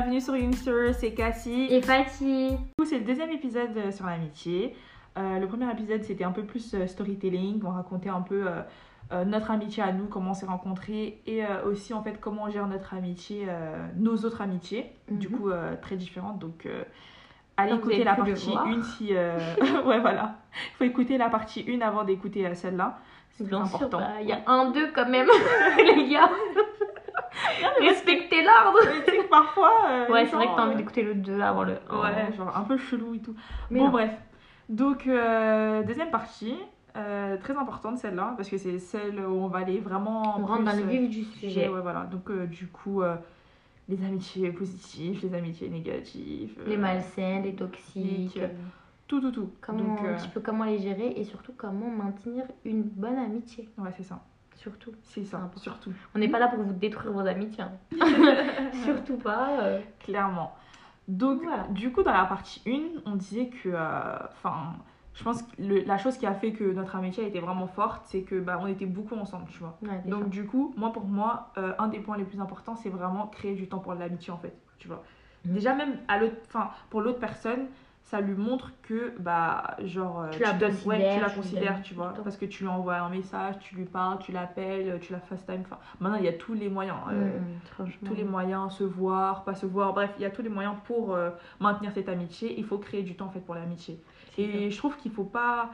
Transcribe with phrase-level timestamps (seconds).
[0.00, 1.66] bienvenue sur Youngster, c'est Cassie.
[1.68, 2.52] Et Fatih.
[2.52, 4.74] Du coup, c'est le deuxième épisode euh, sur l'amitié.
[5.18, 7.60] Euh, le premier épisode, c'était un peu plus euh, storytelling.
[7.66, 8.46] On racontait un peu
[9.12, 12.44] euh, notre amitié à nous, comment on s'est rencontrés et euh, aussi en fait comment
[12.44, 13.46] on gère notre amitié,
[13.98, 15.36] nos autres amitiés, du Mhm.
[15.38, 15.50] coup
[15.82, 16.38] très différentes.
[16.38, 16.66] Donc,
[17.58, 18.66] allez Comme écouter la partie voir.
[18.68, 19.12] 1 si.
[19.86, 20.36] ouais, voilà.
[20.72, 22.98] Il faut écouter la partie 1 avant d'écouter celle-là.
[23.32, 23.98] C'est important.
[23.98, 25.28] bah, il y a un, deux quand même,
[25.76, 26.30] les gars.
[27.80, 28.78] Respectez l'ordre.
[29.04, 29.72] Tu sais que parfois.
[29.88, 32.00] euh, Ouais, c'est vrai que t'as envie euh, d'écouter le 2 avant le 1.
[32.00, 33.34] Ouais, genre un peu chelou et tout.
[33.70, 33.90] Mais bon, non.
[33.92, 34.10] bref.
[34.68, 36.56] Donc, euh, deuxième partie,
[36.96, 40.36] euh, très importante celle-là, parce que c'est celle où on va aller vraiment.
[40.38, 41.68] On rentre dans le vif du sujet.
[41.68, 42.02] Ouais, voilà.
[42.04, 43.02] Donc, du coup,
[43.88, 46.56] les amitiés positives, les amitiés négatives.
[46.66, 48.38] Les malsains, les toxiques.
[49.08, 49.50] Tout, tout, tout.
[49.60, 53.18] Comment, Donc, euh, un petit peu comment les gérer et surtout comment maintenir une bonne
[53.18, 53.68] amitié.
[53.78, 54.20] ouais, c'est ça.
[54.60, 54.92] Surtout.
[55.02, 55.92] C'est ça, surtout.
[56.14, 57.64] On n'est pas là pour vous détruire vos amitiés.
[57.64, 57.72] hein.
[58.84, 59.60] surtout pas.
[59.62, 59.80] euh.
[60.00, 60.54] Clairement.
[61.08, 61.64] Donc, Voilà.
[61.70, 63.70] du coup, dans la partie 1, on disait que.
[63.72, 64.74] euh, Enfin.
[65.14, 67.66] je pense que le- la chose qui a fait que notre amitié a été vraiment
[67.66, 69.76] forte, c'est que bah, on était beaucoup ensemble, tu vois.
[69.82, 70.02] Ouais.
[70.06, 73.26] Donc du coup, moi pour moi, euh, un des points les plus importants, c'est vraiment
[73.26, 75.02] créer du temps pour l'amitié en fait, tu vois.
[75.46, 75.52] Mhm.
[75.54, 77.66] Déjà même à l'autre, enfin pour l'autre personne,
[78.02, 81.82] ça lui montre que bah genre euh, Tu la donnes- ouais, considères, tu la considères,
[81.94, 85.20] vois, parce que tu lui envoies un message, tu lui parles, tu l'appelles, tu la
[85.20, 85.60] FaceTime.
[85.60, 86.96] Enfin, maintenant il y a tous les moyens.
[87.12, 87.38] euh,
[88.04, 90.74] tous les moyens, se voir, pas se voir, bref, il y a tous les moyens
[90.84, 92.58] pour euh, maintenir cette amitié.
[92.58, 94.00] Il faut créer du temps en fait pour l'amitié.
[94.38, 95.70] Et je trouve qu'il faut pas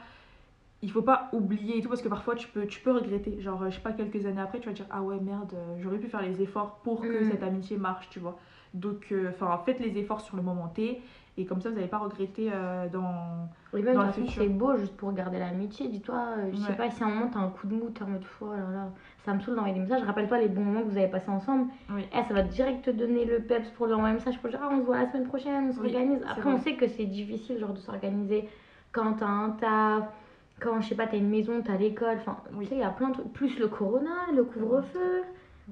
[0.83, 3.63] il faut pas oublier et tout parce que parfois tu peux tu peux regretter genre
[3.63, 5.97] euh, je sais pas quelques années après tu vas dire ah ouais merde euh, j'aurais
[5.97, 7.31] pu faire les efforts pour que Mm.
[7.31, 8.37] cette amitié marche tu vois
[8.75, 11.01] donc euh, enfin faites les efforts sur le moment T
[11.37, 14.41] et comme ça vous n'allez pas regretter euh, dans Oui, même dans le façon, futur.
[14.43, 15.87] c'est beau juste pour garder l'amitié.
[15.87, 16.75] Dis-toi, euh, je sais Ouais.
[16.75, 18.57] pas, si à un moment t'as un coup de mou, t'es en mode oh là
[18.73, 18.89] là,
[19.25, 20.01] ça me saoule d'envoyer des messages.
[20.03, 21.67] Rappelle-toi les bons moments que vous avez passés ensemble.
[21.91, 24.49] oui Eh, ça va direct te donner le peps pour lui envoyer un message pour
[24.49, 26.19] dire ah, on se voit la semaine prochaine, on Oui, s'organise.
[26.23, 28.49] c'est Après, on sait que c'est difficile genre de s'organiser
[28.91, 30.05] quand t'as un taf,
[30.59, 32.17] quand je sais pas, t'as une maison, t'as l'école.
[32.17, 32.63] Enfin, Oui.
[32.65, 33.31] tu sais, il y a plein de trucs.
[33.33, 35.21] Plus le corona, le couvre-feu.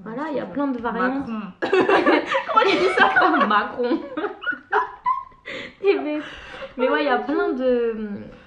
[0.03, 1.25] Voilà, il y a plein de variantes.
[1.27, 3.47] Macron Comment tu dis ça?
[3.47, 3.97] Macron
[6.77, 7.95] Mais ouais, il y a plein de,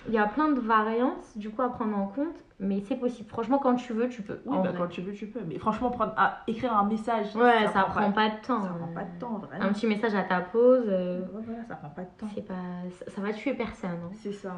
[0.07, 3.29] il y a plein de variantes du coup à prendre en compte, mais c'est possible.
[3.31, 4.39] Franchement, quand tu veux, tu peux.
[4.45, 7.67] oui bah, quand tu veux tu peux mais franchement prendre ah, écrire un message Ouais,
[7.73, 8.63] ça, prend pas, de temps.
[8.63, 11.65] ça prend pas de temps vraiment Un petit message à ta pause, euh, Ouais, voilà
[11.67, 12.55] ça prend pas de temps c'est pas,
[12.99, 13.91] ça, ça va tuer personne.
[14.05, 14.11] hein.
[14.23, 14.53] c'est ça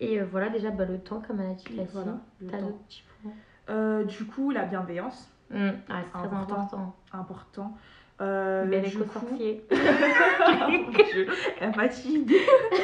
[0.00, 1.88] Et euh, voilà déjà bah, le temps comme elle a dit Cassie.
[1.92, 2.16] voilà,
[2.50, 3.32] T'as d'autres petits points.
[3.70, 6.54] Euh, du coup la bienveillance Hum, ah, c'est très Important.
[6.54, 6.96] important.
[7.12, 7.72] important.
[8.20, 11.26] Euh, Bel du coup- Dieu,
[11.60, 12.32] elle fatigue.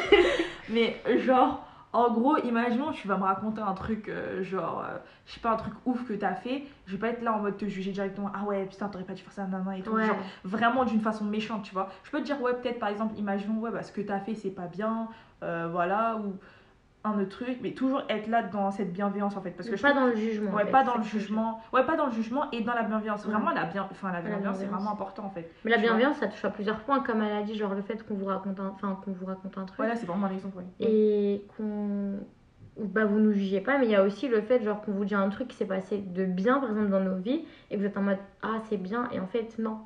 [0.69, 5.33] Mais genre, en gros, imaginons, tu vas me raconter un truc, euh, genre, euh, je
[5.33, 6.63] sais pas, un truc ouf que t'as fait.
[6.85, 8.29] Je vais pas être là en mode te juger directement.
[8.33, 9.91] Ah ouais, putain, t'aurais pas dû faire ça, nan, et tout.
[9.91, 10.05] Ouais.
[10.05, 11.89] Genre, vraiment d'une façon méchante, tu vois.
[12.03, 14.35] Je peux te dire, ouais, peut-être par exemple, imaginons, ouais, bah, ce que t'as fait,
[14.35, 15.07] c'est pas bien,
[15.43, 16.35] euh, voilà, ou
[17.03, 19.51] un autre truc, mais toujours être là dans cette bienveillance en fait.
[19.51, 20.51] Parce que je pas trouve dans le jugement.
[20.51, 21.59] en Ouais, fait, pas dans le que je- jugement.
[21.73, 23.25] Ouais, pas dans le jugement et dans la bienveillance.
[23.25, 23.87] Vraiment, la, bien...
[23.89, 25.51] enfin, la bienveillance, c'est vraiment important en fait.
[25.65, 28.05] Mais la bienveillance, ça touche à plusieurs points, comme elle a dit, genre le fait
[28.07, 29.77] qu'on vous raconte un, enfin, qu'on vous raconte un truc.
[29.77, 30.57] Voilà, c'est vraiment un exemple.
[30.57, 30.65] oui.
[30.87, 32.19] et qu'on
[32.77, 35.03] bah vous nous jugez pas mais il y a aussi le fait genre qu'on vous
[35.03, 37.79] dit un truc qui s'est passé de bien par exemple dans nos vies et que
[37.81, 39.79] vous êtes en mode ah c'est bien et en fait non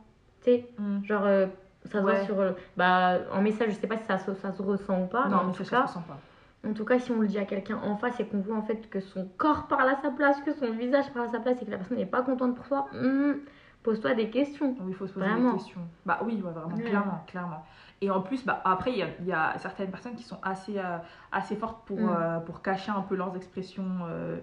[0.43, 1.03] tu sais Mm.
[1.03, 1.47] genre euh,
[1.85, 4.51] ça se voit sur le- bah en message je sais pas si ça, se- ça
[4.51, 6.19] se ressent ou pas non, mais en mais tout ça, ça cas se ressent pas.
[6.65, 8.61] En tout cas si on le dit à quelqu'un en face et qu'on voit en
[8.63, 11.61] fait que son corps parle à sa place que son visage parle à sa place
[11.61, 13.33] et que la personne n'est pas contente pour toi hmm,
[13.83, 15.51] pose-toi des questions Oui, il faut se poser Vraiment.
[15.51, 15.81] des questions.
[16.07, 16.81] Bah oui, ouais, vraiment, Ouais.
[16.81, 17.63] clairement, clairement.
[18.01, 20.97] Et en plus, bah, après, il y y a certaines personnes qui sont assez, euh,
[21.31, 22.09] assez fortes pour, Mm.
[22.09, 24.39] euh, pour cacher un peu leurs expressions euh,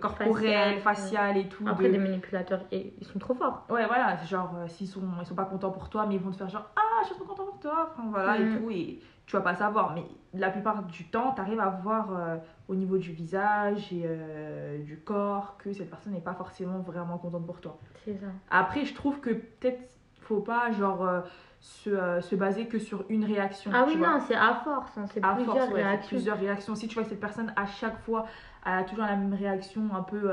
[0.00, 1.64] corporelles, Faciales, et tout.
[1.66, 5.26] après de- des manipulateurs et- ils sont trop forts Ouais, voilà, genre, s'ils sont, ils
[5.26, 7.24] sont pas contents pour toi, mais ils vont te faire genre, ah, je suis trop
[7.24, 8.58] content pour toi, enfin, voilà, et Mm.
[8.58, 9.94] tout, et tu vas pas savoir.
[9.94, 10.04] Mais
[10.34, 12.36] la plupart du temps, tu arrives à voir euh,
[12.68, 17.16] au niveau du visage et euh, du corps que cette personne n'est pas forcément vraiment
[17.16, 17.78] contente pour toi.
[18.04, 21.20] c'est ça Après, je trouve que peut-être faut pas, genre, euh,
[21.60, 23.70] se, se baser que sur une réaction.
[23.74, 24.14] ah oui vois.
[24.14, 26.74] non c'est à force hein, c'est À plusieurs force, ouais, réactions plusieurs réactions.
[26.74, 28.26] Si tu vois que cette personne, à chaque fois,
[28.66, 30.30] elle a toujours la même réaction un peu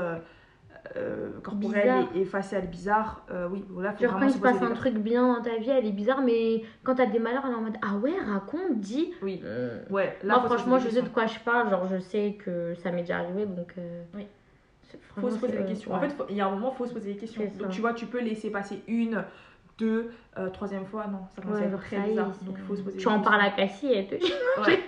[0.96, 4.62] euh, corporelle et, et faciale bizarre, euh, oui, voilà, faut Genre quand il se passe
[4.62, 7.52] un truc bien dans ta vie, elle est bizarre, mais quand t'as des malheurs, elle
[7.52, 9.12] est en mode Ah ouais, raconte, dis.
[9.22, 10.16] Oui, Euh, ouais.
[10.22, 13.02] Là, Moi, franchement, je sais de quoi je parle, genre je sais que ça m'est
[13.02, 13.74] déjà arrivé, donc.
[13.78, 14.26] euh, Oui.
[15.16, 15.92] Faut se poser des questions.
[15.92, 17.42] En fait, il y a un moment, faut se poser des questions.
[17.58, 19.24] Donc, tu vois, tu peux laisser passer une,
[19.78, 22.30] deux, euh, troisième fois, non, ça commence à être très bizarre.
[22.42, 24.32] Donc, il faut se poser Tu en parles à Cassie et elle te dit
[24.66, 24.80] Ouais.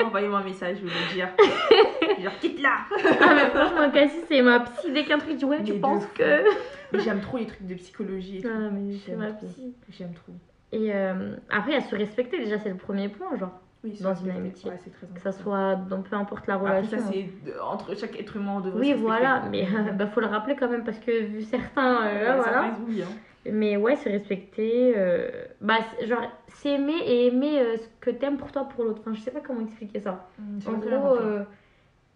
[0.04, 1.28] Envoyez-moi un message, je vais le dire.
[2.22, 2.76] genre, quitte-la
[3.20, 4.90] Ah, mais franchement, Cassie, c'est ma psy.
[4.92, 6.44] Dès qu'un truc, Ouais, Mais tu penses que.
[6.92, 8.48] Mais j'aime trop les trucs de psychologie et tout.
[8.50, 9.46] Ah, mais c'est J'aime ma trop.
[9.46, 9.74] psy.
[9.90, 10.32] J'aime trop.
[10.72, 13.52] Et euh, après, il y a se respecter, déjà, c'est le premier point, genre.
[13.84, 14.70] Oui, Dans une amitié.
[14.70, 16.98] Ouais, c'est très Que ça soit dans peu importe la Après, relation.
[16.98, 17.28] ça, c'est
[17.60, 20.68] entre chaque être humain, on devrait Oui, voilà, mais euh, bah, faut le rappeler quand
[20.68, 22.42] même parce que vu certains, euh, Ouais, voilà.
[22.44, 23.08] certains, hein.
[23.50, 25.28] Mais ouais, se respecter, euh,
[25.60, 29.00] bah, c'est- genre s'aimer et aimer euh, ce que t'aimes pour toi, pour l'autre.
[29.00, 30.26] Enfin, je sais pas comment expliquer ça.
[30.38, 31.42] Mm, c'est En gros, euh,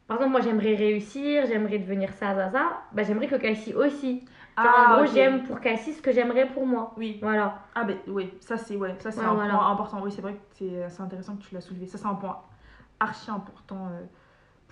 [0.07, 2.83] par exemple, moi j'aimerais réussir, j'aimerais devenir ça, ça, ça.
[2.93, 4.21] Bah, j'aimerais que Cassie aussi.
[4.57, 6.95] Genre, Ah, en gros, j'aime pour Cassie ce que j'aimerais pour moi.
[6.97, 7.19] Oui.
[7.21, 7.59] Voilà.
[7.75, 9.55] Ah ben oui, ça c'est ouais, ça c'est Ouais, un voilà.
[9.55, 10.01] point important.
[10.03, 11.87] Oui, c'est vrai que c'est c'est intéressant que tu l'as soulevé.
[11.87, 12.41] Ça c'est un point
[13.01, 14.03] archi important euh,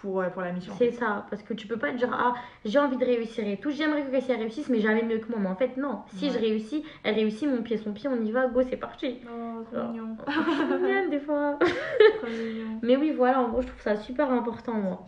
[0.05, 0.75] pour euh, pour la mission.
[0.77, 2.35] C'est ça, parce que tu peux pas te dire, ah,
[2.67, 5.39] j'ai envie de réussir et tout, j'aimerais que Cassie réussisse, mais jamais mieux que moi.
[5.41, 6.33] Mais en fait, non, si Ouais.
[6.35, 9.21] je réussis, elle réussit, mon pied, son pied, on y va, go, c'est parti.
[9.27, 10.17] Oh, trop mignon.
[10.83, 11.59] Mignonne des fois.
[12.19, 12.79] trop mignon.
[12.83, 15.07] Mais oui, voilà, en gros, je trouve ça super important, moi.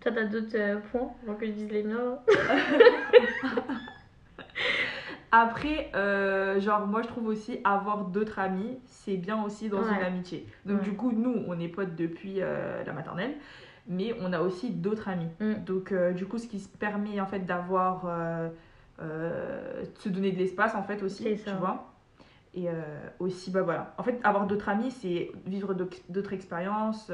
[0.00, 2.18] Toi, t'as d'autres euh, points, avant que je dise les miens
[5.34, 9.94] Après, euh, genre moi je trouve aussi avoir d'autres amis, c'est bien aussi dans Ouais.
[9.96, 10.46] une amitié.
[10.66, 10.84] Donc Ouais.
[10.84, 13.32] du coup, nous on est potes depuis euh, la maternelle,
[13.86, 15.28] mais on a aussi d'autres amis.
[15.40, 15.64] Mm.
[15.64, 18.48] Donc euh, du coup, ce qui se permet en fait d'avoir, euh,
[19.00, 21.54] euh, de se donner de l'espace en fait aussi, C'est tu ça.
[21.56, 21.88] vois.
[22.54, 22.72] Et euh,
[23.18, 23.94] aussi, bah voilà.
[23.98, 27.10] En fait, avoir d'autres amis, c'est vivre d'autres expériences.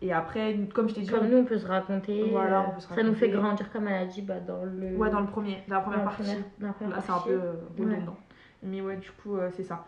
[0.00, 2.30] et après, comme je t'ai dit, Comme nous, on peut se raconter.
[2.30, 3.42] Voilà, on peut se Ça nous fait raconter.
[3.42, 4.96] grandir, comme elle a dit, bah, dans le.
[4.96, 6.22] ouais, dans le premier, dans la première partie.
[6.22, 7.40] première- dans la première Là, c'est un peu
[7.78, 8.16] redondant.
[8.62, 9.84] Mais ouais, du coup, euh, c'est ça.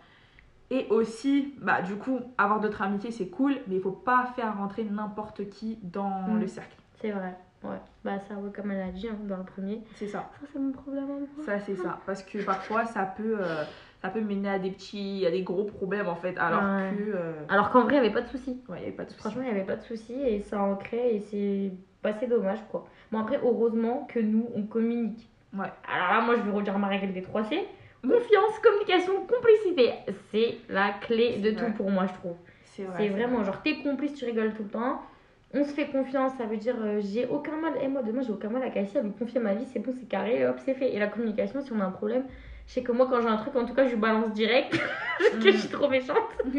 [0.71, 4.57] Et aussi, bah, du coup, avoir d'autres amitiés, c'est cool, mais il faut pas faire
[4.57, 6.41] rentrer n'importe qui dans Mm.
[6.41, 6.77] le cercle.
[7.01, 7.77] C'est vrai, ouais.
[8.05, 9.83] Bah, ça, ouais, comme elle a dit, hein, dans le premier.
[9.95, 10.29] C'est ça.
[10.41, 11.07] Ça, c'est mon problème.
[11.45, 11.99] Ça, c'est ça.
[12.07, 13.63] Parce que parfois, ça peut, euh,
[14.03, 16.37] ça peut mener à des petits, à des gros problèmes, en fait.
[16.39, 16.91] Alors Ouais.
[16.97, 18.61] que, euh, Alors qu'en vrai, il n'y avait pas de soucis.
[18.69, 19.21] ouais, il n'y avait pas de souci.
[19.21, 21.71] Franchement, il n'y avait pas de soucis et ça ancrait et c'est
[22.03, 22.87] bah, c'est dommage quoi.
[23.11, 25.29] Bon, après, heureusement que nous, on communique.
[25.53, 25.67] Ouais.
[25.93, 27.67] Alors là, moi, je vais redire ma règle des 3 C.
[28.09, 29.93] Confiance, communication, complicité.
[30.31, 32.37] C'est la clé de tout pour moi, je trouve.
[32.65, 32.97] C'est vrai.
[32.99, 35.01] C'est vraiment genre, t'es complice, tu rigoles tout le temps.
[35.55, 37.73] On se fait confiance, ça veut dire euh, j'ai aucun mal.
[37.83, 39.95] Et moi, demain, j'ai aucun mal à Cassie à lui confier ma vie, c'est bon,
[39.99, 40.93] c'est carré, hop, c'est fait.
[40.95, 42.25] Et la communication, si on a un problème,
[42.67, 44.73] je sais que moi, quand j'ai un truc, en tout cas, je lui balance direct.
[45.19, 45.53] parce que Mm.
[45.53, 46.17] je suis trop méchante.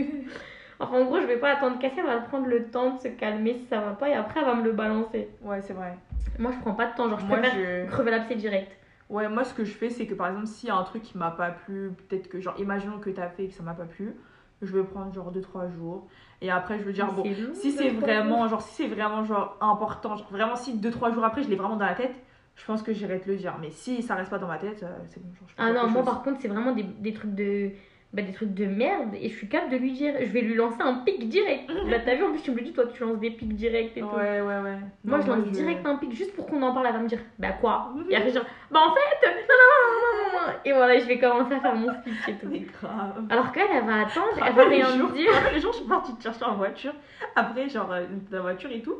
[0.79, 3.07] Enfin, en gros, je vais pas attendre Cassie, elle va prendre le temps de se
[3.07, 5.27] calmer si ça va pas et après, elle va me le balancer.
[5.41, 5.93] Ouais, c'est vrai.
[6.37, 7.89] Moi, je prends pas de temps, genre, je Moi, préfère je...
[7.89, 8.71] crever l'abcès direct.
[9.09, 11.01] Ouais, moi, ce que je fais, c'est que par exemple, s'il y a un truc
[11.01, 13.73] qui m'a pas plu, peut-être que, genre, imaginons que t'as fait et que ça m'a
[13.73, 14.15] pas plu,
[14.61, 16.07] je vais prendre genre 2-3 jours.
[16.41, 19.57] Et après, je veux dire, bon, long, si c'est vraiment, genre, si c'est vraiment, genre,
[19.61, 22.13] important, genre, vraiment, si 2-3 jours après, je l'ai vraiment dans la tête,
[22.55, 23.55] je pense que j'irai te le dire.
[23.61, 25.87] Mais si ça reste pas dans ma tête, euh, c'est bon, genre, je Ah non,
[25.89, 26.05] moi chose.
[26.05, 27.71] par contre, c'est vraiment des, des trucs de.
[28.13, 30.13] Bah, des trucs de merde et je suis capable de lui dire.
[30.19, 31.69] Je vais lui lancer un pic direct.
[31.89, 33.97] bah, t'as vu, en plus, tu me le dis, toi, tu lances des pics directs
[33.97, 34.07] et tout.
[34.07, 34.77] Ouais, ouais, ouais.
[35.03, 36.87] Moi, Non, je lance direct un pic juste pour qu'on en parle.
[36.87, 37.93] Elle va me dire, bah quoi?
[38.09, 40.53] Et après, genre, bah en fait, non, non, non, non, non.
[40.63, 42.49] Et voilà, je vais commencer à faire mon speech et tout.
[42.81, 43.25] Grave.
[43.29, 45.31] Alors qu'elle, elle va attendre, elle va rien me dire.
[45.53, 46.93] les jours, je suis partie te chercher en voiture.
[47.35, 48.95] Après, genre, euh, dans la voiture et tout.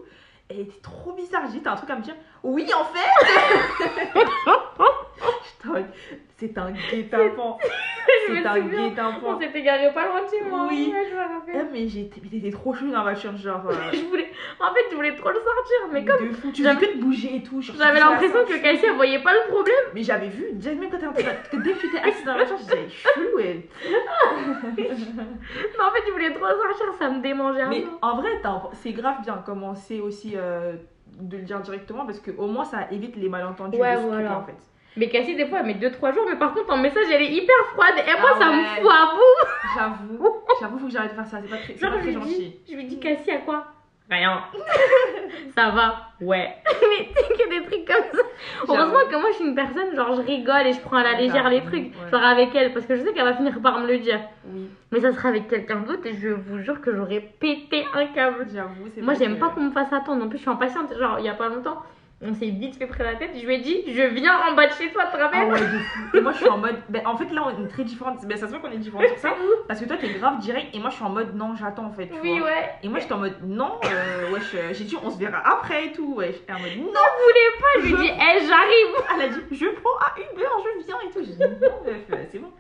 [0.50, 1.44] Elle était trop bizarre.
[1.48, 2.16] J'ai dit, t'as un truc à me dire?
[2.44, 4.24] Oui, en fait
[6.40, 7.58] C'est un guet-apens.
[8.28, 9.20] C'est un guet-apens.
[9.26, 10.68] On s'était garé pas loin de chez moi.
[10.70, 10.94] Oui.
[10.94, 11.68] Ouais, je me rappelle.
[11.74, 13.64] mais j'étais mais t'étais trop chou dans la voiture, genre.
[13.68, 14.32] euh, Je voulais...
[14.60, 16.52] En fait, je voulais trop le sortir, mais comme de fou.
[16.52, 17.60] Tu faisais que de bouger et tout.
[17.62, 18.62] j'avais l'impression que.
[18.62, 19.76] Cassie, elle voyait pas le problème.
[19.96, 22.24] Mais j'avais vu, même quand t'es en train de- que dès que tu t'es assise
[22.24, 23.64] dans la voiture, je disais, chelou, elle.
[24.78, 27.90] Mais en fait, je voulais trop le sortir, ça me démangeait un Mais peu.
[28.04, 28.30] en vrai,
[28.74, 30.74] c'est grave bien commencer aussi euh,
[31.20, 34.40] de le dire directement parce qu'au moins ça évite les malentendus Ouais, de ce voilà.
[34.40, 34.56] en fait.
[34.96, 37.32] Mais Cassie, des fois, elle met 2-3 jours, mais par contre, en message, elle est
[37.32, 37.94] hyper froide.
[38.00, 39.76] Et moi, Ah ça me fout à bout.
[39.76, 42.02] J'avoue, j'avoue, faut que j'arrête de faire ça, c'est pas très, c'est Genre, pas je
[42.02, 42.56] très dis, gentil.
[42.68, 43.66] je lui dis, Cassie, à quoi?
[44.10, 44.42] Rien.
[45.56, 46.56] ça va Ouais.
[46.66, 48.24] mais tu sais que des trucs comme ça.
[48.68, 51.14] Heureusement que moi, je suis une personne, genre, je rigole et je prends à la
[51.14, 51.74] légère les trucs.
[51.94, 52.10] ouais.
[52.12, 54.20] Genre, avec elle, parce que je sais qu'elle va finir par me le dire.
[54.46, 58.06] Oui, Mais ça sera avec quelqu'un d'autre et je vous jure que j'aurais pété un
[58.08, 58.48] câble.
[58.54, 60.24] j'avoue, c'est Moi, j'aime que- pas qu'on me fasse attendre.
[60.24, 60.98] En plus, je suis impatiente.
[60.98, 61.78] Genre, il y a pas longtemps,
[62.20, 63.32] on s'est vite fait près la tête.
[63.36, 66.18] Je lui ai dit, je viens en bas de chez toi, te rappelles ouais, fou.
[66.18, 66.78] Et moi je suis en mode.
[66.90, 68.26] Ben, en fait, là on est très différentes.
[68.26, 69.36] Ben, ça se voit qu'on est différentes sur ça.
[69.68, 71.92] Parce que toi t'es grave direct et moi je suis en mode non, j'attends en
[71.92, 72.08] fait.
[72.08, 72.48] Tu Oui, vois.
[72.50, 72.70] ouais.
[72.82, 75.88] Et moi j'étais en mode non, euh, wesh, euh, j'ai dit on se verra après
[75.88, 76.16] et tout.
[76.16, 76.86] Ouais, j'étais en mode non.
[77.24, 77.82] Voulais pas.
[77.82, 79.06] Je lui ai dit, hé, j'arrive.
[79.16, 81.20] Elle a dit je prends à heure, je viens et tout.
[81.20, 82.52] J'ai dit non, euh, c'est bon.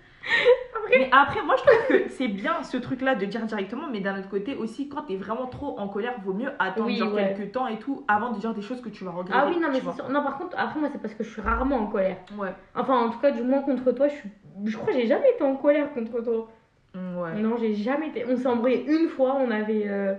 [0.89, 3.99] Mais après, moi je trouve que c'est bien ce truc là de dire directement, mais
[3.99, 7.13] d'un autre côté aussi, quand t'es vraiment trop en colère, vaut mieux attendre Oui, genre
[7.13, 7.33] ouais.
[7.37, 9.37] quelques temps et tout avant de dire des choses que tu vas regretter.
[9.37, 10.09] Ah oui, non, mais c'est sûr.
[10.09, 12.17] Non, par contre, après, moi, c'est parce que je suis rarement en colère.
[12.37, 12.53] Ouais.
[12.73, 14.29] Enfin, en tout cas, du moins contre toi, je suis.
[14.65, 16.47] Je crois que j'ai jamais été en colère contre toi.
[16.95, 17.33] Mm, Ouais.
[17.41, 18.25] Non, j'ai jamais été.
[18.29, 19.83] On s'est embrouillé une fois, on avait.
[19.87, 20.15] euh,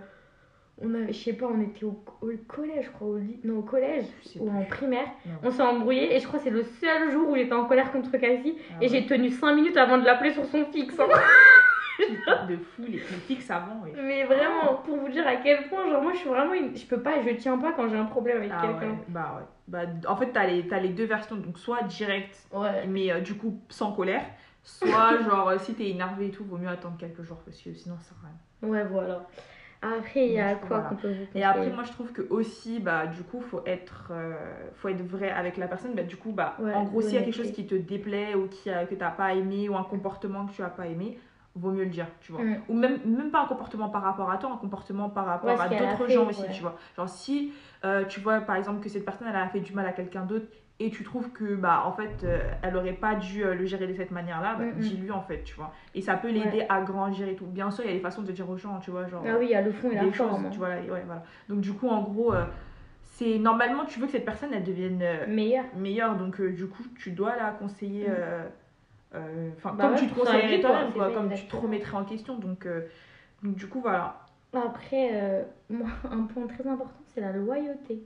[0.81, 3.19] On avait, je sais pas, on était au, au collège, je crois, au.
[3.45, 4.05] Non, au collège
[4.39, 5.07] ou en primaire.
[5.27, 5.33] Non.
[5.43, 7.91] On s'est embrouillé et je crois que c'est le seul jour où j'étais en colère
[7.91, 8.57] contre Cassie.
[8.71, 8.89] Ah Et ouais.
[8.89, 10.99] j'ai tenu 5 minutes avant de l'appeler sur son fixe.
[11.01, 11.07] hein.
[12.49, 13.81] de fou, les critiques savants.
[13.83, 13.93] ouais.
[14.01, 16.77] Mais vraiment, pour vous dire à quel point, genre moi je suis vraiment une...
[16.77, 18.93] Je peux pas, je tiens pas quand j'ai un problème avec Ah quelqu'un.
[18.93, 19.45] ouais, bah ouais.
[19.67, 22.87] Bah, en fait, t'as les, les deux versions, donc soit direct, Ouais.
[22.87, 24.23] mais euh, du coup sans colère,
[24.63, 27.75] soit genre euh, si t'es énervé et tout, vaut mieux attendre quelques jours parce que
[27.75, 28.71] sinon ça sert à rien.
[28.73, 29.27] Ouais, voilà.
[29.81, 30.89] Après, il y a quoi voilà.
[30.89, 33.63] qu'on peut vous conseiller Et après, moi je trouve que aussi, bah du coup, faut
[33.65, 34.35] être, euh,
[34.75, 35.95] faut être vrai avec la personne.
[35.95, 38.35] Bah, du coup, bah Ouais, en gros, s'il y a quelque chose qui te déplaît
[38.35, 41.19] ou qui a, que t'as pas aimé ou un comportement que tu as pas aimé,
[41.55, 42.43] vaut mieux le dire, tu vois.
[42.43, 42.63] Mm.
[42.69, 45.61] Ou même, même pas un comportement par rapport à toi, un comportement par rapport Ouais,
[45.61, 46.51] à d'autres gens aussi, ouais.
[46.51, 46.77] tu vois.
[46.97, 47.53] Genre si
[47.85, 50.25] euh, tu vois par exemple que cette personne elle a fait du mal à quelqu'un
[50.25, 50.47] d'autre
[50.81, 53.87] et tu trouves que bah en fait euh, elle aurait pas dû euh, le gérer
[53.89, 54.81] de cette manière-là, bah, Mm, mm.
[54.81, 55.73] dis-lui en fait, tu vois.
[55.95, 57.47] Et ça peut l'aider à grandir et tout.
[57.47, 59.37] Bien sûr, il y a des façons de dire aux gens, tu vois, genre Ah
[59.39, 60.47] oui, il y a le fond et la choses, forme.
[60.47, 60.51] hein.
[60.51, 61.23] tu vois, là, ouais, voilà.
[61.49, 62.45] Donc du coup en gros euh,
[63.03, 65.65] c'est normalement tu veux que cette personne elle devienne euh, Meilleur.
[65.77, 68.07] meilleure donc du coup tu dois la conseiller
[69.15, 69.53] Mm.
[69.57, 72.37] enfin Bah comme ouais, tu te conseillerais toi-même quoi, comme tu te remettrais en question
[72.39, 72.69] donc
[73.43, 74.21] donc du coup voilà
[74.53, 78.03] Après, moi, un point très important, c'est la loyauté.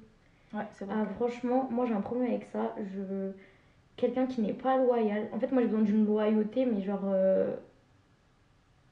[0.54, 2.75] Ouais c'est vrai Ah, franchement, moi j'ai un problème avec ça.
[2.78, 3.32] Je...
[3.97, 5.28] Quelqu'un qui n'est pas loyal.
[5.32, 7.02] En fait, moi j'ai besoin d'une loyauté, mais genre.
[7.04, 7.54] euh,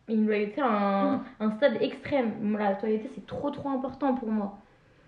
[0.09, 0.67] Une loyauté à
[1.14, 2.57] un, un stade extrême.
[2.59, 4.59] La loyauté, c'est trop trop important pour moi.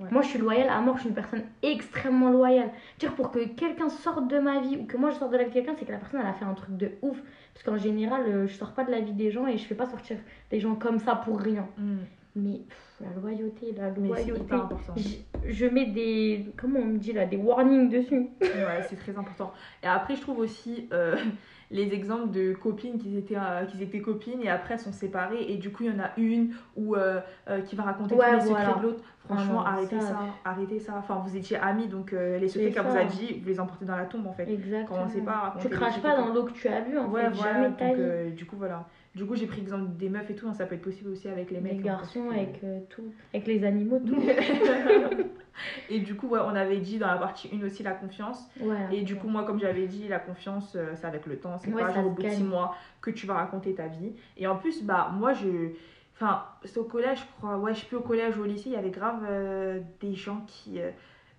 [0.00, 0.08] Ouais.
[0.10, 2.70] Moi, je suis loyale à mort, je suis une personne extrêmement loyale.
[2.98, 5.44] Dire pour que quelqu'un sorte de ma vie ou que moi je sorte de la
[5.44, 7.20] vie de quelqu'un, c'est que la personne elle a fait un truc de ouf.
[7.54, 9.74] Parce qu'en général, euh, je sors pas de la vie des gens et je fais
[9.74, 10.18] pas sortir
[10.50, 11.68] des gens comme ça pour rien.
[11.76, 11.98] Mm.
[12.34, 14.40] Mais pff, la loyauté, la c'est loyauté.
[14.40, 16.46] hyper important Je, je mets des.
[16.56, 18.28] Comment on me dit là Des warnings dessus.
[18.40, 19.52] Ouais, c'est très important.
[19.82, 21.14] Et après, je trouve aussi euh,
[21.70, 25.42] les exemples de copines qui étaient, euh, qui étaient copines et après elles sont séparées
[25.46, 27.20] et du coup, il y en a une où, euh,
[27.66, 28.64] qui va raconter Ouais, tous les voilà.
[28.66, 29.04] secrets de l'autre.
[29.26, 30.18] Franchement, Ah non, arrêtez ça- ça.
[30.44, 30.94] arrêtez ça.
[30.98, 33.84] Enfin, vous étiez amis, donc les secrets C'est qu'elle vous a dit, vous les emportez
[33.84, 34.48] dans la tombe en fait.
[34.50, 34.98] Exactement.
[35.00, 37.24] Commencez pas à raconter Tu craches pas dans l'eau que tu as bu en Ouais,
[37.24, 37.30] fait.
[37.30, 37.52] voilà.
[37.76, 38.88] Jamais Donc, du coup, voilà.
[39.14, 41.28] Du coup, j'ai pris exemple des meufs et tout, hein, ça peut être possible aussi
[41.28, 41.80] avec les Les mecs.
[41.80, 43.12] hein, garçons, avec euh, tout.
[43.34, 44.16] Avec les animaux, tout.
[45.90, 48.48] et du coup, ouais, on avait dit dans la partie 1 aussi la confiance.
[48.58, 48.90] Voilà.
[48.92, 51.58] Et du coup, moi, comme j'avais dit, la confiance, euh, c'est avec le temps.
[51.58, 52.36] C'est Ouais, pas genre au bout de gagne.
[52.38, 54.12] six mois que tu vas raconter ta vie.
[54.38, 55.72] Et en plus, bah, moi, je.
[56.14, 57.58] Enfin, c'est au collège, je crois.
[57.58, 58.70] Ouais, je suis plus au collège ou au lycée.
[58.70, 60.78] Il y avait grave euh, des gens qui.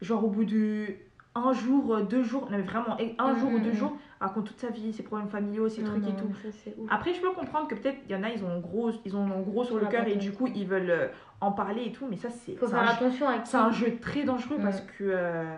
[0.02, 0.88] genre, au bout de
[1.36, 3.76] un jour, euh, deux jours, non, mais vraiment, un Mm, jour ou mm, deux mm.
[3.76, 6.30] jours, raconte toute sa vie, ses problèmes familiaux, ses Non, trucs et tout.
[6.52, 6.70] Ça.
[6.90, 9.28] Après, je peux comprendre que peut-être il y en a, ils ont gros, ils ont
[9.42, 11.08] gros sur le Ouais, cœur et du coup, ils veulent euh,
[11.42, 12.06] en parler et tout.
[12.10, 13.50] Mais ça, c'est Faut faire un, jeu- attention qui.
[13.50, 15.04] c'est un jeu très dangereux parce que.
[15.04, 15.56] euh,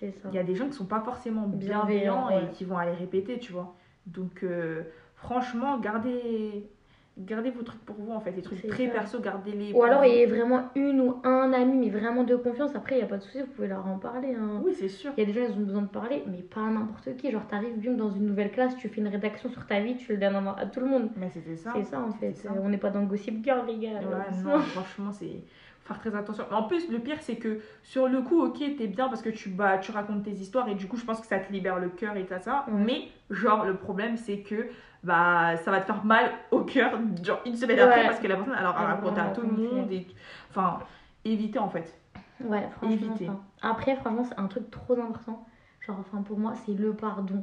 [0.00, 2.50] il y a des gens qui sont pas forcément bienveillants, Bienveillants, et ouais.
[2.52, 3.74] qui vont aller répéter, tu vois.
[4.06, 4.82] Donc, euh,
[5.16, 6.70] franchement, gardez,
[7.18, 8.32] gardez vos trucs pour vous, en fait.
[8.32, 8.92] Les trucs très ça.
[8.92, 9.72] perso, gardez-les.
[9.72, 12.74] Ou alors il y a vraiment une ou un ami, mais vraiment de confiance.
[12.74, 14.34] Après, il n'y a pas de souci, vous pouvez leur en parler.
[14.34, 14.60] hein.
[14.64, 15.12] Oui, c'est sûr.
[15.16, 17.30] Il y a des gens, ils ont besoin de parler, mais pas à n'importe qui.
[17.30, 20.12] Genre, t'arrives, bim, dans une nouvelle classe, tu fais une rédaction sur ta vie, tu
[20.12, 21.10] le donnes à tout le monde.
[21.16, 21.72] Mais c'était ça.
[21.74, 22.34] C'est ça en fait.
[22.34, 22.50] ça.
[22.62, 23.98] On n'est pas dans le gossip girl, les gars.
[24.00, 25.42] Ouais, non, franchement, c'est.
[25.88, 26.44] Faire très attention.
[26.50, 29.48] En plus, le pire, c'est que sur le coup, ok, t'es bien parce que tu,
[29.48, 31.88] bah, tu racontes tes histoires et du coup, je pense que ça te libère le
[31.88, 32.66] cœur et tout ça.
[32.70, 34.68] Mais, genre, le problème, c'est que
[35.02, 36.92] bah, ça va te faire mal au cœur,
[37.22, 38.06] genre une semaine après, Ouais.
[38.06, 39.90] parce que la personne, aura Elle va raconté à tout le monde.
[39.90, 40.06] Et...
[40.50, 40.80] Enfin,
[41.24, 41.98] évitez en fait.
[42.40, 42.92] Ouais, franchement.
[42.92, 43.30] Éviter.
[43.62, 45.46] Après, franchement, c'est un truc trop important.
[45.80, 47.42] Genre, enfin, pour moi, c'est le pardon.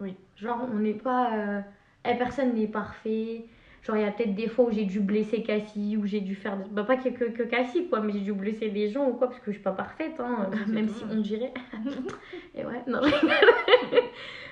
[0.00, 0.16] Oui.
[0.36, 1.34] Genre, on n'est pas.
[1.34, 1.60] euh,
[2.04, 3.44] eh, personne n'est parfait.
[3.82, 6.34] Genre, il y a peut-être des fois où j'ai dû blesser Cassie, où j'ai dû
[6.34, 6.56] faire.
[6.70, 9.28] Bah, pas que, que, que Cassie, quoi, mais j'ai dû blesser des gens ou quoi,
[9.28, 11.52] parce que je suis pas parfaite, hein, même si on dirait.
[12.54, 13.00] et ouais, non.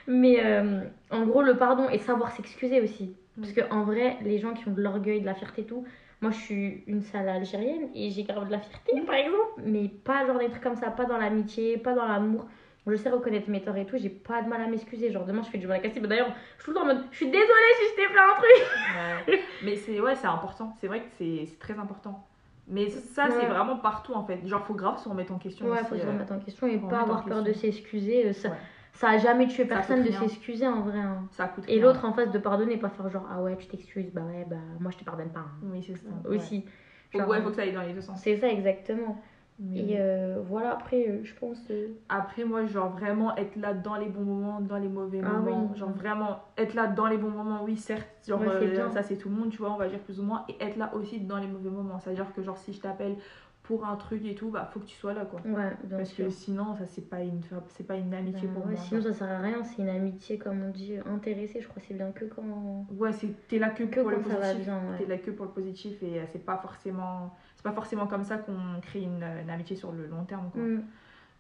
[0.07, 0.81] Mais euh,
[1.11, 3.15] en gros, le pardon et savoir s'excuser aussi.
[3.39, 5.85] Parce que en vrai, les gens qui ont de l'orgueil, de la fierté et tout,
[6.21, 9.89] moi je suis une sale algérienne et j'ai grave de la fierté par exemple, mais
[9.89, 12.47] pas genre des trucs comme ça, pas dans l'amitié, pas dans l'amour.
[12.91, 15.11] Je sais reconnaître mes torts et tout, j'ai pas de mal à m'excuser.
[15.11, 16.29] Genre demain je fais du mal à Cassie, mais d'ailleurs
[16.59, 18.35] je suis tout le temps en mode je suis désolée si je t'ai fait un
[18.35, 19.29] truc.
[19.29, 19.41] Ouais.
[19.65, 20.75] Mais c'est ouais, c'est important.
[20.81, 22.25] C'est vrai que c'est très important.
[22.71, 24.47] Mais ça, c'est vraiment partout en fait.
[24.47, 25.67] Genre, faut grave se remettre en question.
[25.67, 26.11] Ouais, aussi, faut se euh.
[26.11, 28.27] remettre en question et pas avoir peur de s'excuser.
[28.29, 28.57] euh, Ça, Ouais.
[28.93, 30.99] ça a jamais tué personne de s'excuser en vrai.
[30.99, 31.23] hein.
[31.31, 34.11] Ça coûte Et l'autre en face de pardonner, pas faire genre ah ouais tu t'excuses,
[34.13, 35.41] bah ouais, bah moi je te pardonne pas.
[35.41, 35.51] hein.
[35.63, 36.09] Oui, c'est ça.
[36.29, 36.67] Aussi.
[37.15, 38.21] Genre, ouais, faut que ça aille dans les deux sens.
[38.23, 39.19] C'est ça exactement.
[39.61, 41.59] Mais- Et euh, voilà, après, euh, je pense.
[41.71, 45.31] euh, Après, moi, genre vraiment être là dans les bons moments, dans les mauvais Ah
[45.31, 45.69] moments.
[45.73, 45.77] oui.
[45.79, 48.07] Genre vraiment être là dans les bons moments, oui, certes.
[48.27, 48.89] Genre, Ouais, c'est bien.
[48.91, 50.45] ça, c'est tout le monde, tu vois, on va dire plus ou moins.
[50.49, 51.99] Et être là aussi dans les mauvais moments.
[51.99, 53.17] C'est-à-dire que, genre, si je t'appelle
[53.65, 55.41] pour un truc et tout, bah, faut que tu sois là, quoi.
[55.45, 56.25] Ouais, bien Parce sûr.
[56.27, 58.81] que sinon, ça, c'est pas une, c'est pas une amitié Bah pour ouais, moi.
[58.81, 61.89] sinon ça sert à rien, c'est une amitié comme on dit intéressée, je crois que
[61.89, 64.65] c'est bien que quand Ouais, c'est t'es là que, que pour le positif.
[64.65, 64.81] bien.
[64.97, 68.39] T'es là que pour le positif et c'est pas forcément c'est pas forcément comme ça
[68.39, 70.63] qu'on crée une, une amitié sur le long terme quoi.
[70.63, 70.85] Mm.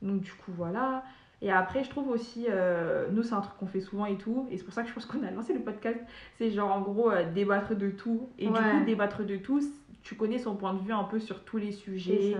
[0.03, 1.05] Donc du coup voilà.
[1.41, 4.49] Et après, je trouve aussi, euh, nous, c'est un truc qu'on fait souvent et tout.
[4.51, 6.01] Et c'est pour ça que je pense qu'on a lancé le podcast.
[6.37, 8.29] C'est genre, en gros, euh, débattre de tout.
[8.41, 9.61] Et du coup, débattre de tout,
[10.03, 12.37] tu connais son point de vue un peu sur tous les sujets,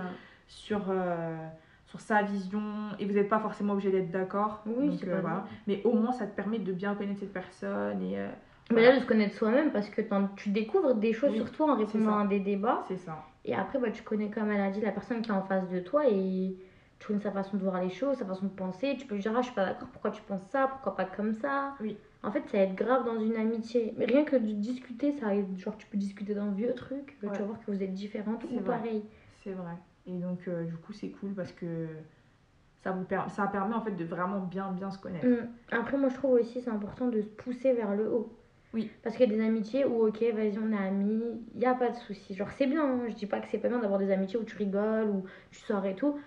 [0.49, 1.37] sur, euh,
[1.87, 2.61] sur sa vision.
[2.99, 4.65] Et vous n'êtes pas forcément obligé d'être d'accord.
[4.67, 5.45] Oui, Donc, euh, voilà.
[5.69, 8.03] Mais au moins, ça te permet de bien connaître cette personne.
[8.03, 8.29] Et euh,
[8.73, 10.03] Mais là, de se connaître soi-même parce que
[10.35, 12.85] tu découvres des choses Oui, sur toi en répondant à des débats.
[12.89, 13.25] c'est ça.
[13.49, 15.69] Et après, bah, tu connais, comme elle a dit, la personne qui est en face
[15.71, 16.55] de toi et
[16.99, 18.97] tu connais sa façon de voir les choses, sa façon de penser.
[18.99, 21.07] Tu peux lui dire, ah, je suis pas d'accord, pourquoi tu penses ça, pourquoi pas
[21.07, 21.75] comme ça?
[21.81, 21.97] Oui.
[22.23, 23.95] En fait, ça aide grave dans une amitié.
[23.97, 25.57] Mais rien que de discuter, ça aide.
[25.59, 27.31] Genre, tu peux discuter d'un vieux truc, Ouais.
[27.33, 28.63] tu vas voir que vous êtes différentes ou vrai.
[28.65, 29.03] pareil.
[29.43, 29.73] C'est vrai.
[30.07, 31.87] Et donc, euh, du coup, c'est cool parce que
[32.83, 35.27] ça, vous per- ça permet en fait de vraiment bien, bien se connaître.
[35.27, 35.49] Mm.
[35.71, 38.33] Après, moi, je trouve aussi c'est important de se pousser vers le haut.
[38.75, 38.91] Oui.
[39.03, 41.23] Parce qu'il y a des amitiés où, ok, vas-y, on est amis,
[41.55, 42.35] il n'y a pas de souci.
[42.35, 43.01] Genre, c'est bien, hein.
[43.09, 45.61] je dis pas que c'est pas bien d'avoir des amitiés où tu rigoles, où tu
[45.61, 46.19] sors et tout.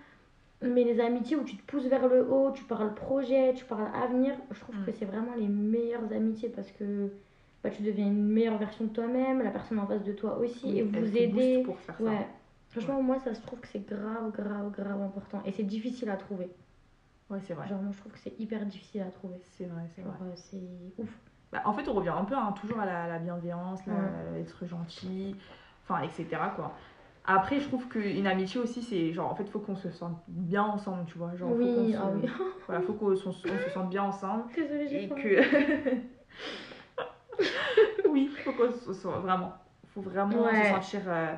[0.64, 3.88] Mais les amitiés où tu te pousses vers le haut, tu parles projet, tu parles
[3.96, 4.86] avenir, je trouve Mm.
[4.86, 7.10] que c'est vraiment les meilleures amitiés parce que
[7.64, 10.66] bah, tu deviens une meilleure version de toi-même, la personne en face de toi aussi,
[10.66, 11.62] Oui, et vous aider.
[11.64, 12.04] pour faire ça.
[12.04, 12.28] Ouais.
[12.70, 15.42] Franchement, moi, ça se trouve que c'est grave, grave, grave important.
[15.46, 16.50] Et c'est difficile à trouver.
[17.30, 17.68] Ouais, c'est vrai.
[17.68, 19.36] Genre, moi, je trouve que c'est hyper difficile à trouver.
[19.52, 20.14] C'est vrai, c'est vrai.
[20.22, 20.58] euh, c'est
[21.02, 21.10] ouf.
[21.52, 24.42] Bah, en fait, on revient un peu hein, toujours à la, la bienveillance, la- Ouais.
[24.42, 25.36] être gentil,
[25.84, 26.28] enfin, etc.
[26.56, 26.72] Quoi.
[27.26, 30.64] Après, je trouve qu'une amitié aussi, c'est genre, en fait, faut qu'on se sente bien
[30.64, 31.36] ensemble, tu vois.
[31.36, 31.98] Genre, faut qu'on oui, se...
[31.98, 32.30] ah oui.
[32.68, 34.46] Voilà, faut qu'on se, on se sente bien ensemble.
[34.56, 35.42] Désolée, j'ai que.
[38.10, 39.54] oui, faut qu'on se soit vraiment.
[39.94, 40.64] Faut vraiment Ouais.
[40.64, 41.36] se sentir euh,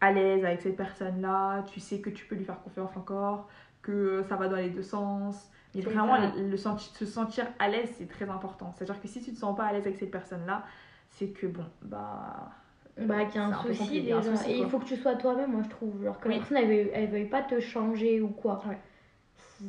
[0.00, 1.62] à l'aise avec cette personne-là.
[1.72, 3.48] Tu sais que tu peux lui faire confiance encore,
[3.82, 5.50] que ça va dans les deux sens.
[5.82, 8.72] C'est vraiment, le, le senti- se sentir à l'aise, c'est très important.
[8.76, 10.64] C'est-à-dire que si tu te sens pas à l'aise avec cette personne-là,
[11.10, 12.50] c'est que bon, bah.
[12.98, 14.22] Bah, qu'il y a un souci un déjà.
[14.22, 16.02] souci, et il faut que tu sois toi-même, moi, je trouve.
[16.02, 16.34] Genre, que Oui.
[16.34, 18.62] la personne, elle veuille, elle veuille pas te changer ou quoi.
[18.66, 18.78] Ouais.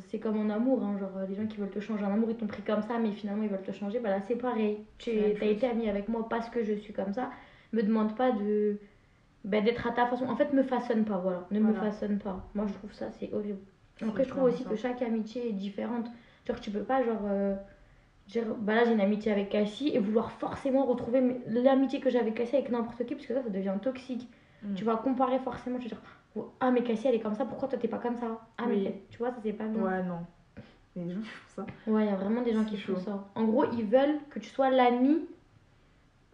[0.08, 2.36] C'est- comme en amour, hein, genre les gens qui veulent te changer en amour, ils
[2.36, 4.00] t'ont pris comme ça, mais finalement ils veulent te changer.
[4.00, 4.78] Bah là, c'est pareil.
[4.98, 7.30] Tu as été ami avec moi parce que je suis comme ça.
[7.72, 8.78] Me demande pas de
[9.44, 10.26] bah, d'être à ta façon.
[10.26, 11.46] En fait, me façonne pas, voilà.
[11.50, 12.44] Ne me façonne pas.
[12.54, 13.60] Moi, je trouve ça, c'est horrible.
[14.06, 16.06] Après, je trouve aussi que chaque amitié est différente.
[16.46, 17.54] Genre, tu peux pas, genre, euh,
[18.28, 22.18] dire, bah là, j'ai une amitié avec Cassie et vouloir forcément retrouver l'amitié que j'ai
[22.18, 24.28] avec Cassie avec n'importe qui, parce que ça, ça devient toxique.
[24.62, 24.74] Mm.
[24.74, 26.02] Tu vas comparer forcément, tu vas dire,
[26.36, 28.40] oh, ah, mais Cassie, elle est comme ça, pourquoi toi, t'es pas comme ça?
[28.56, 28.82] Ah, Oui.
[28.84, 29.82] mais tu vois, ça, c'est pas bien.
[29.82, 30.20] Ouais, non.
[30.96, 31.66] Il y a des gens qui font ça.
[31.90, 33.28] Ouais, il y a vraiment des gens qui font ça.
[33.34, 35.20] En gros, ils veulent que tu sois l'amie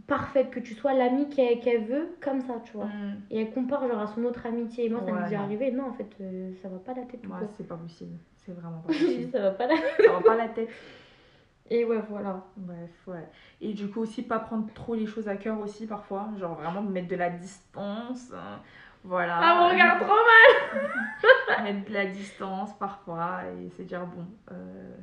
[0.06, 2.86] parfaite, que tu sois l'amie qu'elle veut, comme ça, tu vois.
[2.86, 3.22] Mm.
[3.30, 4.86] Et elle compare genre à son autre amitié.
[4.86, 5.70] Et moi, ça Ouais, m'est déjà arrivé.
[5.72, 7.26] Non, en fait, euh, ça va pas la tête.
[7.26, 8.16] Ouais, c'est pas possible.
[8.36, 9.30] C'est vraiment pas possible.
[9.32, 10.68] ça va pas la ça va pas la tête.
[11.70, 12.42] Et ouais, voilà.
[12.58, 13.26] Bref, ouais.
[13.62, 16.82] Et du coup aussi pas prendre trop les choses à cœur aussi parfois, genre vraiment
[16.82, 18.30] mettre de la distance.
[18.34, 18.60] hein.
[19.02, 19.38] Voilà.
[19.42, 24.94] Ah, on regarde trop mal Mettre de la distance parfois et se dire bon, euh,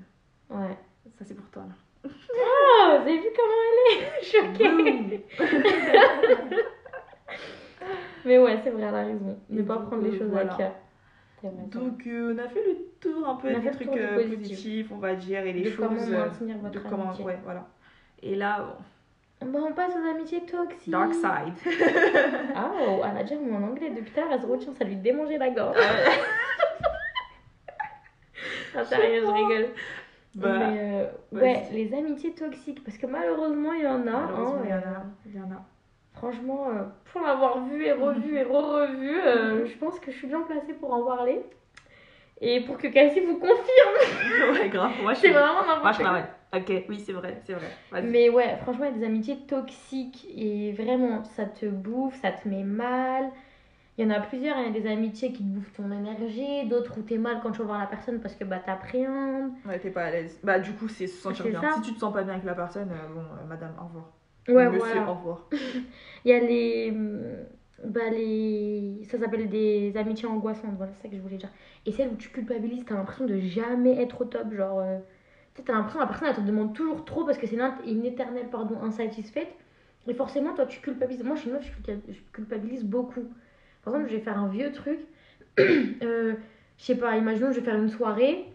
[0.52, 0.78] Ouais.
[1.18, 1.74] ça c'est pour toi là.
[2.04, 2.10] Oh,
[2.98, 5.24] vous avez vu comment elle est Choquée.
[8.26, 9.40] Mais ouais, c'est vrai, elle a raison.
[9.50, 10.54] Ne pas prendre les euh, choses voilà.
[10.54, 10.72] à cœur.
[11.44, 14.38] Donc euh, on a fait le tour un peu On des trucs euh, positif.
[14.42, 15.78] positifs, on va dire, et les de choses.
[15.88, 17.26] comment maintenir de votre comment, amitié.
[17.26, 17.68] ouais, voilà.
[18.22, 18.78] Et là,
[19.42, 20.92] bon, Bah, on passe aux amitiés toxiques.
[20.92, 21.56] dark side.
[22.56, 24.98] Ah, oh, elle a déjà mis en anglais depuis l'heure, elle se retient, ça lui
[24.98, 25.78] démangeait la gorge.
[28.76, 29.70] Ah, sérieux, je rigole.
[30.36, 34.12] Bah, Mais euh, ouais, les amitiés toxiques, parce que malheureusement, il y en a.
[34.12, 35.04] hein, il y en euh, a.
[35.26, 35.66] Il y en a.
[36.14, 40.28] Franchement, euh, pour l'avoir vu et revu et re-revu, euh, je pense que je suis
[40.28, 41.42] bien placée pour en parler.
[42.40, 44.92] Et pour que Cassie vous confirme, ouais, grave.
[45.02, 45.30] Moi, je suis.
[45.30, 46.26] vraiment Moi, je travaille.
[46.54, 48.02] Ok, oui, c'est vrai, c'est vrai.
[48.04, 52.32] Mais ouais, franchement, il y a des amitiés toxiques et vraiment, ça te bouffe, ça
[52.32, 53.32] te met mal.
[54.02, 56.68] Il y en a plusieurs, il y a des amitiés qui te bouffent ton énergie,
[56.68, 59.52] d'autres où t'es mal quand tu vas voir la personne parce que bah t'appréhendes.
[59.64, 60.40] Ouais, t'es pas à l'aise.
[60.44, 61.62] Bah, du coup, c'est se sentir bien.
[61.62, 61.74] ça.
[61.74, 64.12] Si tu te sens pas bien avec la personne, euh, bon, euh, madame, au revoir.
[64.48, 65.08] Ouais, Monsieur, voilà.
[65.12, 65.48] au revoir.
[66.26, 66.90] Il y a les.
[66.92, 67.22] hum,
[67.86, 69.04] Bah, les.
[69.04, 71.52] Ça s'appelle des amitiés angoissantes, voilà, c'est ça que je voulais dire.
[71.86, 74.52] Et celles où tu culpabilises, t'as l'impression de jamais être au top.
[74.52, 74.80] Genre.
[74.80, 74.98] euh,
[75.54, 77.58] Tu sais, t'as l'impression que la personne, elle te demande toujours trop parce que c'est
[77.86, 79.54] une, éternelle pardon, insatisfaite.
[80.08, 81.24] Et forcément, toi, tu culpabilises.
[81.24, 81.78] Moi, je suis une meuf,
[82.10, 83.30] je culpabilise beaucoup.
[83.84, 85.00] Par exemple, je vais faire un vieux truc.
[85.60, 86.34] euh,
[86.78, 88.46] je sais pas, imaginons, je vais faire une soirée.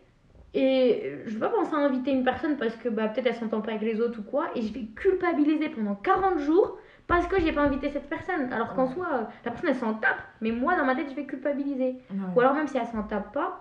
[0.55, 3.61] Et je vais pas penser à inviter une personne parce que bah, peut-être elle s'entend
[3.61, 4.47] pas avec les autres ou quoi.
[4.55, 8.51] Et je vais culpabiliser pendant 40 jours parce que j'ai pas invité cette personne.
[8.53, 8.95] Alors qu'en Ouais.
[8.95, 10.17] soi, la personne elle s'en tape.
[10.41, 11.97] Mais moi, dans ma tête, je vais culpabiliser.
[12.35, 13.61] Ou alors, même si elle s'en tape pas,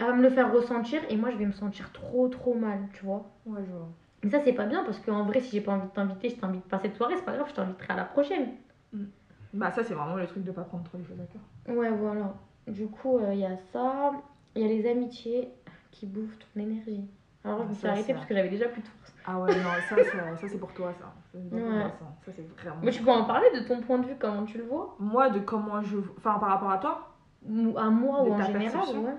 [0.00, 1.00] elle va me le faire ressentir.
[1.10, 3.24] Et moi, je vais me sentir trop, trop mal, tu vois.
[3.46, 3.88] Ouais, je vois.
[4.24, 6.34] Mais ça, c'est pas bien parce qu'en vrai, si j'ai pas envie de t'inviter, je
[6.36, 7.14] t'invite pas cette soirée.
[7.16, 8.48] C'est pas grave, je t'inviterai à la prochaine.
[9.56, 11.76] Bah, ça, c'est vraiment le truc de pas prendre trop les choses à cœur.
[11.76, 12.34] Ouais, voilà.
[12.66, 14.12] Du coup, il y a ça.
[14.54, 15.50] Il y a les amitiés
[15.90, 17.04] qui bouffent ton énergie.
[17.44, 19.14] Alors, je me suis arrêtée parce que j'avais déjà plus de force.
[19.24, 21.12] Ah ouais, non, ça, ça, ça, c'est pour toi, ça.
[21.34, 21.60] Ouais.
[22.24, 22.32] ça.
[22.32, 22.80] C'est vraiment.
[22.82, 24.96] Mais tu peux en parler de ton point de vue, comment tu le vois?
[24.98, 25.98] Moi, de comment je.
[26.18, 27.14] Enfin, par rapport à toi,
[27.76, 29.14] À moi De ou en général, ouais.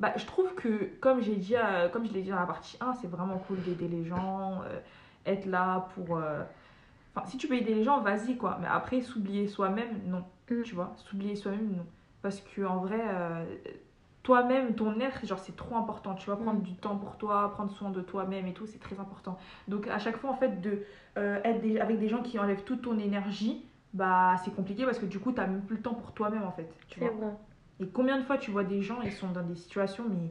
[0.00, 2.76] bah, je trouve que, comme j'ai dit, euh, comme je l'ai dit dans la partie
[2.80, 4.80] 1, c'est vraiment cool d'aider les gens, euh,
[5.26, 6.16] être là pour.
[6.16, 6.42] euh,
[7.18, 8.58] Enfin, si tu peux aider les gens, vas-y, quoi.
[8.60, 10.24] Mais après, s'oublier soi-même, non.
[10.50, 10.62] Mm.
[10.62, 11.86] Tu vois, s'oublier soi-même, non.
[12.22, 13.44] Parce que, en vrai, euh,
[14.22, 16.14] toi-même, ton être, genre, c'est trop important.
[16.14, 16.62] Tu vois, prendre Mm.
[16.62, 19.38] du temps pour toi, prendre soin de toi-même et tout, c'est très important.
[19.68, 20.82] Donc, à chaque fois, en fait, de
[21.16, 24.98] euh, être des- avec des gens qui enlèvent toute ton énergie, bah, c'est compliqué parce
[25.00, 26.70] que du coup, t'as même plus le temps pour toi-même, en fait.
[26.88, 27.10] Tu vois.
[27.10, 27.32] vrai.
[27.80, 30.30] Et combien de fois tu vois des gens, ils sont dans des situations, mais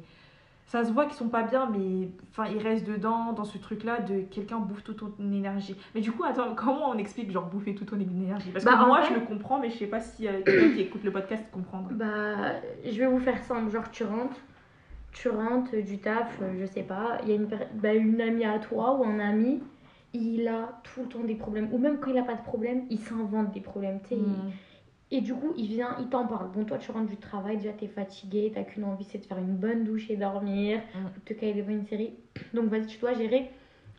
[0.67, 4.01] ça se voit qu'ils sont pas bien, mais enfin ils restent dedans, dans ce truc-là
[4.01, 5.75] de quelqu'un bouffe toute ton énergie.
[5.95, 8.51] Mais du coup, attends, comment on explique genre bouffer toute ton énergie?
[8.51, 10.82] Parce que Bah, moi, je le comprends, mais je sais pas si euh, quelqu'un qui
[10.82, 11.89] écoute le podcast comprendre.
[11.91, 12.53] Bah,
[12.86, 13.71] je vais vous faire simple.
[13.71, 14.36] Genre, tu rentres,
[15.13, 18.45] tu rentres du taf, euh, je sais pas, il y a une, bah, une amie
[18.45, 19.63] à toi ou un ami,
[20.13, 21.69] il a tout le temps des problèmes.
[21.71, 23.99] Ou même quand il a pas de problème, il s'invente des problèmes.
[24.01, 24.51] tu sais, il- Mm.
[25.09, 26.51] Et du coup, il vient, il t'en parle.
[26.51, 29.37] Bon, toi, tu rentres du travail, déjà, t'es fatigué, t'as qu'une envie, c'est de faire
[29.37, 31.05] une bonne douche et dormir, Mm.
[31.05, 32.13] ou de te caler devant une série.
[32.53, 33.49] Donc, vas-y, tu dois gérer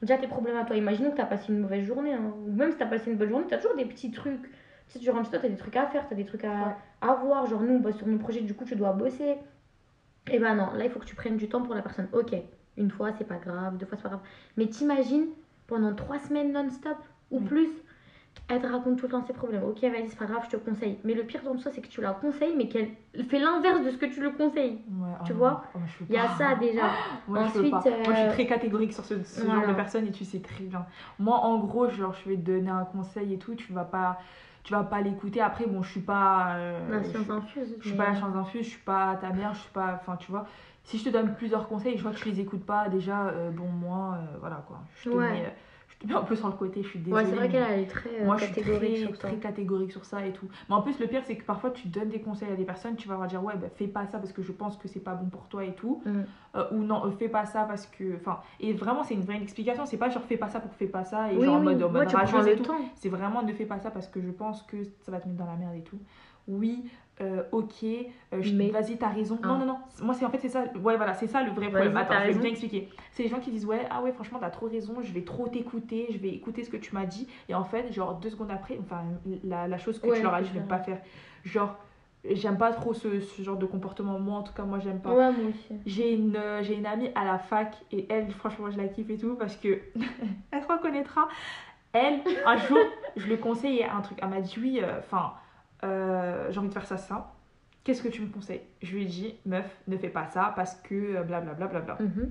[0.03, 0.77] déjà tes problèmes à toi.
[0.77, 2.33] Imaginons que t'as passé une mauvaise journée, hein.
[2.47, 4.43] ou même si t'as passé une bonne journée, t'as toujours des petits trucs.
[4.43, 6.49] Tu sais, tu rentres chez toi, t'as des trucs à faire, t'as des trucs à,
[6.51, 6.75] Ouais.
[7.01, 7.47] à voir.
[7.47, 9.37] Genre, nous, on bosse sur nos projets, du coup, tu dois bosser.
[10.31, 12.09] Et ben non, là, il faut que tu prennes du temps pour la personne.
[12.13, 12.35] Ok,
[12.77, 14.21] une fois, c'est pas grave, deux fois, c'est pas grave.
[14.59, 15.27] Mais t'imagines,
[15.67, 16.99] pendant trois semaines non-stop,
[17.31, 17.45] ou Oui.
[17.47, 17.69] plus,
[18.49, 19.63] elle te raconte tout le temps ses problèmes.
[19.65, 20.99] Ok, vas-y, c'est pas grave, je te conseille.
[21.05, 22.89] Mais le pire dans tout ça, c'est que tu la conseilles, mais qu'elle
[23.29, 24.81] fait l'inverse de ce que tu le conseilles.
[24.91, 26.83] Ouais, oh Tu vois Oh, je Il y a ça déjà.
[27.29, 27.61] Moi, je.
[27.61, 30.41] Moi, je suis euh, très catégorique sur ce, ce genre de personnes et tu sais
[30.41, 30.87] très bien.
[31.19, 34.19] Moi, en gros, genre, je vais te donner un conseil et tout, tu vas pas,
[34.65, 35.41] tu vas pas l'écouter.
[35.43, 36.55] Après, bon, je suis pas.
[36.57, 37.77] euh, La je- science infuse.
[37.81, 39.99] Je suis mais- pas la chance infuse, je suis pas ta mère, je suis pas.
[40.01, 40.47] Enfin, tu vois.
[40.85, 43.51] Si je te donne plusieurs conseils, je vois que tu les écoutes pas, déjà, euh,
[43.51, 44.79] bon, moi, euh, voilà quoi.
[44.97, 45.31] Je te, Ouais.
[45.33, 45.55] mets,
[45.99, 47.25] te mets un peu sur le côté, je suis désolée.
[47.25, 49.29] Ouais, c'est vrai qu'elle elle est très euh, Moi, je suis catégorique très, sur ça.
[49.29, 50.47] très catégorique sur ça et tout.
[50.69, 52.97] Mais en plus, le pire, c'est que parfois, tu donnes des conseils à des personnes,
[52.97, 55.01] tu vas leur dire, ouais, bah, fais pas ça parce que je pense que c'est
[55.01, 56.03] pas bon pour toi et tout.
[56.05, 56.21] Mm.
[56.57, 58.17] Euh, ou non, euh, fais pas ça parce que.
[58.17, 59.87] Enfin, et vraiment, c'est une vraie explication.
[59.87, 61.83] C'est pas genre, fais pas ça pour fais pas ça et Oui, genre en mode,
[61.83, 62.75] en mode rageuse et tout.
[62.95, 65.39] C'est vraiment ne fais pas ça parce que je pense que ça va te mettre
[65.39, 65.99] dans la merde et tout.
[66.49, 66.85] Oui,
[67.21, 69.39] euh, ok, euh, Mais- vas-y, t'as raison.
[69.43, 69.49] Ah.
[69.49, 69.79] Non, non, non.
[70.03, 70.65] Moi, c'est en fait, c'est ça.
[70.83, 71.97] Ouais, voilà, c'est ça le vrai problème.
[71.97, 72.41] Attends, je vais raison.
[72.41, 72.89] bien expliquer.
[73.13, 75.49] C'est les gens qui disent, ouais, ah ouais, franchement, t'as trop raison, je vais trop
[75.49, 77.27] t'écouter, je vais écouter ce que tu m'as dit.
[77.49, 79.03] Et en fait, genre, deux secondes après, enfin,
[79.45, 80.99] la, la chose que Ouais, tu leur as dit, je vais pas faire.
[81.45, 81.75] Genre,
[82.31, 84.19] j'aime pas trop ce, ce genre de comportement.
[84.21, 85.11] Moi, en tout cas, moi, j'aime pas.
[85.11, 85.75] Ouais, moi aussi.
[85.87, 89.11] J'ai une, euh, j'ai une amie à la fac et elle, franchement, je la kiffe
[89.11, 89.81] et tout parce que
[90.53, 91.29] elle se reconnaîtra.
[91.93, 92.79] Elle, un jour,
[93.17, 94.19] je lui conseillais un truc.
[94.23, 95.33] Elle m'a dit oui, enfin,
[95.83, 97.33] j'ai envie de faire ça, ça.
[97.85, 98.61] Qu'est-ce que tu me conseilles?
[98.83, 101.67] Je lui ai dit, meuf, ne fais pas ça parce que euh, blablabla.
[101.69, 102.07] Bla, bla, bla.
[102.07, 102.31] Mhm.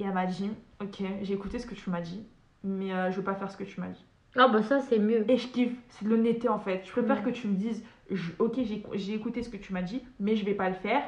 [0.00, 2.24] Et elle m'a dit, ok, j'ai écouté ce que tu m'as dit,
[2.64, 4.04] mais euh, je veux pas faire ce que tu m'as dit.
[4.36, 5.30] Ah, bah ça, c'est mieux.
[5.30, 6.82] Et je kiffe, c'est de l'honnêteté en fait.
[6.86, 9.82] Je préfère que tu me dises, je- ok, j'ai j'ai écouté ce que tu m'as
[9.82, 11.02] dit, mais je vais pas le faire.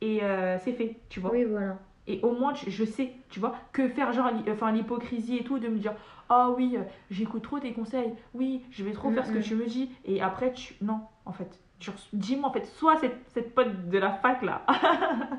[0.00, 1.30] Et euh, c'est fait, tu vois.
[1.30, 1.78] Oui, voilà.
[2.08, 5.68] Et au moins, je sais, tu vois, que faire genre enfin, l'hypocrisie et tout, de
[5.68, 5.94] me dire
[6.28, 9.38] Ah oui, euh, j'écoute trop tes conseils, oui, je vais trop Mm, faire ce que
[9.38, 9.42] mm.
[9.42, 9.90] tu me dis.
[10.04, 10.74] Et après, tu.
[10.82, 11.60] Non, en fait.
[12.12, 14.62] Dis-moi, en fait, soit cette, cette pote de la fac là.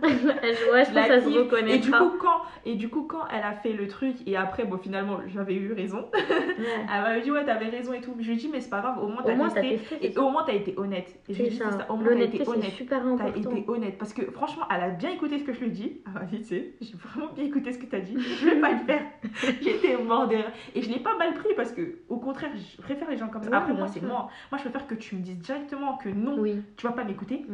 [0.03, 1.53] ouais, je pense la que ça se kiffe.
[1.67, 4.65] et, du coup, quand, et du coup, quand elle a fait le truc, et après,
[4.65, 6.05] bon, finalement, j'avais eu raison.
[6.17, 8.15] Elle m'a dit Ouais, t'avais raison et tout.
[8.19, 10.05] Je lui ai dit Mais c'est pas grave, au moins t'as testé.
[10.05, 11.19] Et au moins, t'as été honnête.
[11.27, 11.87] Et je lui ai dit ça.
[11.89, 12.71] au moins, t'as été honnête.
[12.71, 13.55] super T'as important.
[13.55, 16.01] été honnête parce que franchement, elle a bien écouté ce que je lui ai dit.
[16.05, 18.15] Elle m'a dit, tu sais, j'ai vraiment bien écouté ce que t'as dit.
[18.19, 19.01] Je vais pas le faire.
[19.61, 20.29] J'étais mort.
[20.75, 23.43] Et je l'ai pas mal pris parce que, au contraire, je préfère les gens comme
[23.43, 23.49] ça.
[23.49, 24.29] Ouais, Après, moi, c'est moi.
[24.51, 27.45] Moi, je préfère que tu me dises directement que non, Oui, tu vas pas m'écouter.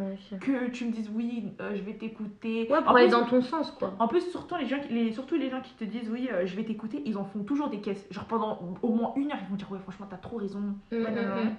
[0.42, 2.68] Que tu me dises oui, euh, je vais t'écouter.
[2.70, 3.94] Ouais, En aller plus- dans ton sens, quoi.
[4.00, 6.46] En plus, surtout les, gens, qui- les, surtout les gens qui te disent oui, euh,
[6.46, 8.06] je vais t'écouter, ils en font toujours des caisses.
[8.12, 10.60] Genre pendant au moins une heure, ils vont dire ouais, franchement, t'as trop raison.
[10.60, 11.56] Mm, Ouais, mm, mm.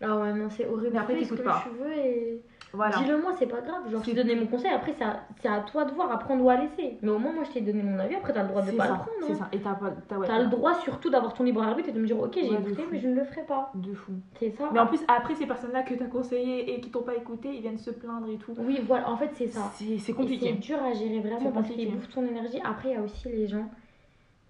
[0.00, 0.90] Ah ouais, non, c'est horrible.
[0.92, 1.64] Mais après, Fais ce t'écoutes que pas.
[1.64, 2.40] tu veux et.
[2.74, 2.96] Voilà.
[2.98, 3.90] Dis-le moi, c'est pas grave.
[3.90, 6.44] Genre, je t'ai donné mon conseil, après, c'est à, à toi de voir, à prendre
[6.44, 6.98] ou à laisser.
[7.00, 8.84] Mais au moins, moi, je t'ai donné mon avis, après, t'as le droit de pas
[8.84, 9.10] le ça, prendre.
[9.26, 9.36] c'est hein.
[9.38, 9.48] ça.
[9.52, 9.90] Et t'as pas.
[10.06, 12.50] T'as, ouais, le droit surtout d'avoir ton libre arbitre et de me dire, ok, j'ai
[12.50, 13.70] Ouais, écouté, mais je ne le ferai pas.
[13.74, 14.12] De fou.
[14.38, 14.68] C'est ça.
[14.72, 17.62] Mais en plus, après, ces personnes-là que t'as conseillé et qui t'ont pas écouté, ils
[17.62, 18.54] viennent se plaindre et tout.
[18.58, 19.70] Oui, voilà, en fait, c'est ça.
[19.74, 20.52] C'est, Et c'est compliqué.
[20.52, 21.86] dur à gérer vraiment parce compliqué.
[21.86, 22.60] qu'ils bouffent ton énergie.
[22.64, 23.68] Après, il y a aussi les gens.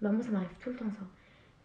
[0.01, 1.05] Bah, moi, ça m'arrive tout le temps, ça.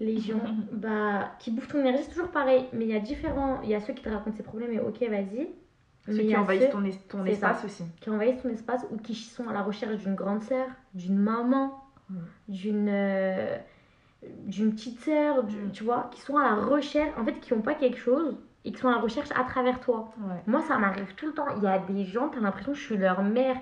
[0.00, 0.38] Les gens
[0.72, 2.66] bah, qui bouffent ton énergie, c'est toujours pareil.
[2.72, 3.60] Mais il y a différents.
[3.62, 5.48] Il y a ceux qui te racontent ses problèmes et ok, vas-y.
[6.06, 7.84] Ceux qui envahissent ceux ton, es- ton espace aussi.
[8.00, 11.80] qui envahissent ton espace ou qui sont à la recherche d'une grande sœur, d'une maman,
[12.10, 12.14] Mm.
[12.48, 13.56] d'une euh,
[14.46, 15.70] d'une petite sœur, Mm.
[15.72, 18.36] tu vois, qui sont à la recherche, en fait, qui n'ont pas quelque chose
[18.66, 20.12] et qui sont à la recherche à travers toi.
[20.18, 20.36] Ouais.
[20.46, 21.46] Moi, ça m'arrive tout le temps.
[21.56, 23.56] Il y a des gens, t'as l'impression que je suis leur mère.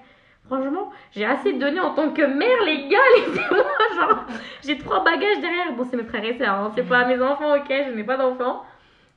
[0.47, 3.65] Franchement, j'ai assez donné en tant que mère, les gars, laissez-moi.
[3.95, 4.25] Genre,
[4.65, 5.73] j'ai trois bagages derrière.
[5.77, 8.17] Bon, c'est mes frères et sœurs, hein, c'est pas mes enfants, ok, je n'ai pas
[8.17, 8.65] d'enfants.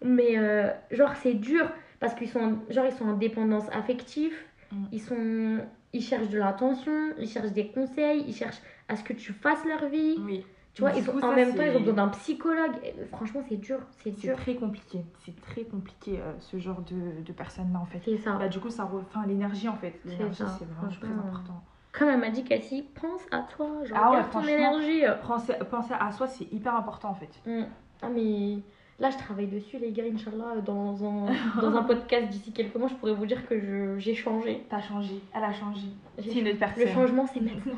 [0.04, 1.66] Mais euh, genre, c'est dur
[2.06, 4.34] parce qu'ils sont, en- genre, ils sont en dépendance affective.
[4.72, 4.84] Mm.
[4.92, 5.60] Ils sont,
[5.94, 9.64] ils cherchent de l'attention, ils cherchent des conseils, ils cherchent à ce que tu fasses
[9.66, 10.16] leur vie.
[10.20, 10.46] Oui.
[10.74, 12.74] Tu vois, ils ont, en même temps, ils ont besoin d'un psychologue.
[12.84, 14.36] Euh, franchement, c'est dur, c'est dur.
[14.36, 15.06] très compliqué.
[15.26, 18.02] C'est très compliqué euh, ce genre de, de personnes-là en fait.
[18.04, 18.34] C'est ça.
[18.34, 19.94] Bah, du coup, ça re- enfin, l'énergie en fait.
[20.04, 21.64] L'énergie, c'est vraiment très important.
[21.94, 23.68] Comme elle m'a dit, Cassie, pense à toi.
[23.86, 25.04] Genre, Ah ouais, ton énergie.
[25.26, 27.32] Penser, penser à soi, c'est hyper important en fait.
[27.46, 27.64] Mm.
[28.02, 28.58] Ah mais
[29.00, 31.26] là je travaille dessus les gars, Inch'Allah, dans un,
[31.62, 34.64] dans un podcast d'ici quelques mois, je pourrais vous dire que j'ai changé.
[34.70, 35.16] T'as changé.
[35.36, 35.88] Elle a changé.
[36.20, 36.88] C'est une autre Le personne.
[36.94, 37.74] changement c'est maintenant.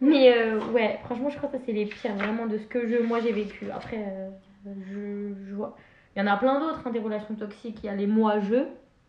[0.00, 2.86] mais euh, ouais, franchement je crois que ça c'est les pires vraiment de ce que
[2.86, 3.70] je, moi j'ai vécu.
[3.70, 4.30] Après, euh,
[4.66, 5.76] je, je vois.
[6.16, 7.78] Il y en a plein d'autres, hein, des relations toxiques.
[7.82, 8.64] Il y a les moi-je.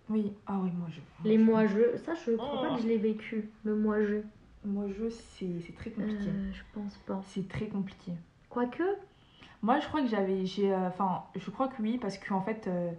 [0.09, 0.31] Oui.
[0.47, 1.29] Ah oui, moi je.
[1.29, 1.97] Les moi-je.
[1.97, 4.17] Ça je crois pas que je l'ai vécu, le moi-je.
[4.63, 6.27] Moi je, c'est c'est très compliqué.
[6.27, 7.21] Euh, je pense pas.
[7.27, 8.11] C'est très compliqué.
[8.49, 8.83] Quoique,
[9.65, 10.45] Moi, je crois que j'avais.
[10.45, 12.67] j'ai, euh, Enfin, je crois que oui, parce qu'en fait.
[12.67, 12.91] euh,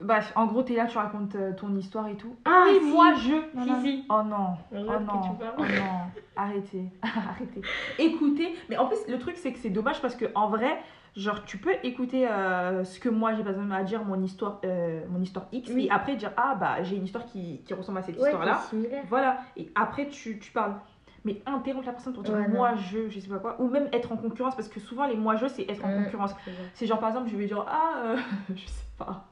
[0.00, 2.36] Bah, en gros, t'es là, tu racontes euh, ton histoire et tout.
[2.44, 2.92] Ah, oui, si.
[2.92, 3.20] moi, je.
[3.20, 3.80] Si, Non, non.
[3.82, 4.04] si.
[4.10, 4.56] Oh non.
[4.72, 5.38] Oh non.
[5.58, 6.22] Oh non.
[6.36, 6.84] Arrêtez.
[7.02, 7.62] Arrêtez.
[7.98, 8.54] Écoutez.
[8.68, 10.78] Mais en plus, le truc, c'est que c'est dommage parce que en vrai.
[11.16, 14.60] Genre, tu peux écouter euh, ce que moi j'ai pas besoin à dire, mon histoire,
[14.64, 15.86] euh, mon histoire X, Oui.
[15.86, 18.60] et après dire Ah, bah, j'ai une histoire qui, qui ressemble à cette ouais, histoire-là.
[19.08, 20.74] Voilà, et après tu, tu parles.
[21.24, 22.54] Mais interrompre la personne pour dire Ouais, non.
[22.54, 25.16] moi je, je sais pas quoi, ou même être en concurrence, parce que souvent les
[25.16, 26.34] moi je c'est être en concurrence.
[26.74, 28.16] C'est genre par exemple, je vais dire ah, euh,
[28.54, 29.24] je sais pas.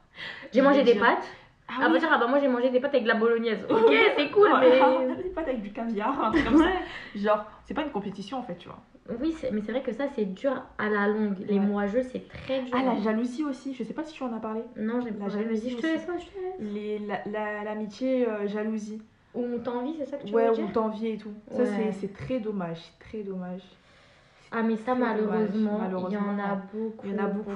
[0.52, 1.26] J'ai mangé des dire, pâtes.
[1.68, 1.98] Ah, oui.
[1.98, 3.64] dire, ah bah moi j'ai mangé des pâtes avec de la bolognaise.
[3.70, 4.80] Ok, c'est cool, Oh, mais.
[4.80, 6.64] ah, des pâtes avec du caviar, un truc comme ça.
[6.64, 6.80] Ouais.
[7.14, 8.78] Genre, c'est pas une compétition en fait, tu vois.
[9.20, 11.38] Oui, mais c'est vrai que ça c'est dur à la longue.
[11.46, 11.64] Les Ouais.
[11.64, 12.74] moi-je, c'est très dur.
[12.76, 14.62] Ah, la jalousie aussi, je sais pas si tu en as parlé.
[14.76, 17.02] Non, j'ai La pas jalousie Vas-y, je te laisse, moi, je te laisse.
[17.06, 19.00] La- la- L'amitié, euh, jalousie.
[19.36, 21.32] Ou on t'envie, c'est ça que tu Ouais, veux on dire t'envie et tout.
[21.48, 21.92] Ça, Ouais.
[21.92, 23.62] c'est- très dommage, très dommage.
[24.52, 27.06] Ah, mais ça, malheureusement, il y en a beaucoup.
[27.06, 27.50] Il y en a beaucoup.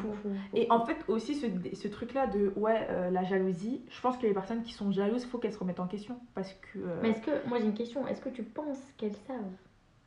[0.55, 4.27] Et en fait, aussi, ce, ce truc-là de, ouais, euh, la jalousie, je pense que
[4.27, 6.19] les personnes qui sont jalouses, faut qu'elles se remettent en question.
[6.35, 6.79] Parce que.
[6.81, 9.39] euh, Mais est-ce que, moi j'ai une question, est-ce que tu penses qu'elles savent?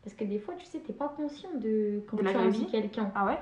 [0.04, 2.68] Parce que des fois, tu sais, t'es pas conscient de quand De tu envies jalousie?
[2.68, 3.12] quelqu'un.
[3.16, 3.40] Ah ouais?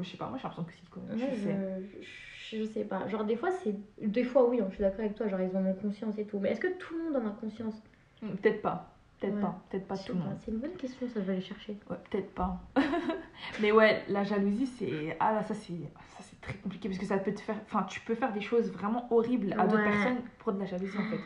[0.00, 1.18] Je sais pas, moi j'ai l'impression que si, quand même.
[1.18, 1.58] Ouais, je sais.
[2.00, 2.04] je,
[2.50, 3.06] je, sais pas.
[3.08, 3.74] Genre, des fois, c'est.
[4.00, 6.38] Des fois, oui, je suis d'accord avec toi, genre, ils en ont conscience et tout.
[6.38, 7.74] Mais est-ce que tout le monde en a conscience?
[8.22, 8.94] Hmm, Peut-être pas.
[9.20, 9.40] Peut-être Ouais.
[9.40, 9.60] pas.
[9.70, 10.36] Peut-être pas tout le monde.
[10.38, 11.76] C'est une bonne question, ça, je vais aller chercher.
[11.90, 12.60] Ouais, peut-être pas.
[13.60, 15.16] Mais ouais, la jalousie, c'est.
[15.20, 15.72] Ah là, ça c'est.
[15.72, 17.56] Ça c'est très compliqué parce que ça peut te faire.
[17.64, 19.90] Enfin, tu peux faire des choses vraiment horribles à d'autres Ouais.
[19.90, 21.20] personnes pour de la jalousie en fait.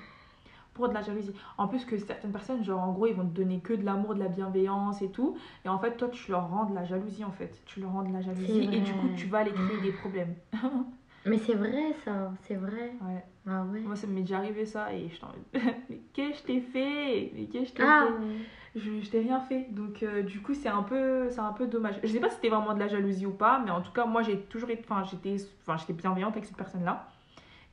[0.74, 1.34] Pour de la jalousie.
[1.58, 4.14] En plus que certaines personnes, genre en gros, ils vont te donner que de l'amour,
[4.14, 5.36] de la bienveillance et tout.
[5.66, 7.60] Et en fait, toi, tu leur rends de la jalousie en fait.
[7.66, 10.34] Tu leur rends de la jalousie et du coup, tu vas aller créer des problèmes.
[11.24, 12.92] Mais c'est vrai, ça, c'est vrai.
[13.00, 13.24] Ouais.
[13.46, 13.80] Ah ouais.
[13.80, 15.28] Moi, ça m'est déjà arrivé ça et je t'en.
[15.88, 17.32] Mais qu'est-ce que je t'ai fait?
[17.34, 18.80] Mais qu'est-ce que je t'ai Ah fait?
[18.80, 21.66] je, je t'ai rien fait donc euh, du coup c'est un peu c'est un peu
[21.66, 23.92] dommage je sais pas si c'était vraiment de la jalousie ou pas mais en tout
[23.92, 27.06] cas moi j'ai toujours été enfin j'étais enfin j'étais bienveillante avec cette personne là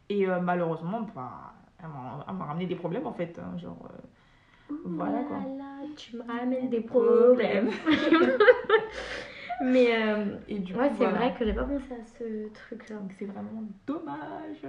[0.09, 1.87] et euh, malheureusement bah elle
[2.35, 3.87] m'a ramené des problèmes en fait hein, genre
[4.69, 5.37] euh, Voilà, quoi.
[5.37, 7.69] Là, tu me ramènes des problèmes.
[9.61, 11.17] Mais euh, et du ouais, c'est voilà.
[11.19, 12.95] vrai que j'ai pas pensé à ce truc-là.
[12.97, 14.65] donc c'est vraiment dommage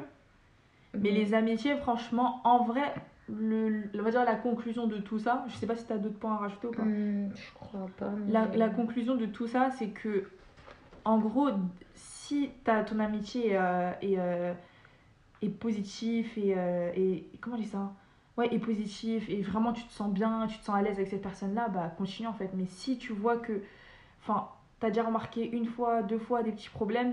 [0.99, 2.83] mais les amitiés franchement en vrai
[3.29, 6.19] le, on va dire la conclusion de tout ça je sais pas si t'as d'autres
[6.19, 8.11] points à rajouter ou pas Hmm, je crois pas.
[8.11, 10.25] mais- La, la conclusion de tout ça, c'est que,
[11.05, 11.49] en gros,
[11.95, 14.53] si t'as ton amitié euh, est, euh,
[15.43, 17.25] est positif et, euh, et.
[17.41, 17.93] Comment je dis ça?
[18.37, 21.09] Ouais, est positif et vraiment tu te sens bien, tu te sens à l'aise avec
[21.09, 22.51] cette personne-là, bah continue en fait.
[22.55, 23.63] Mais si tu vois que.
[24.23, 24.49] Enfin,
[24.81, 27.13] t'as déjà remarqué une fois, deux fois des petits problèmes,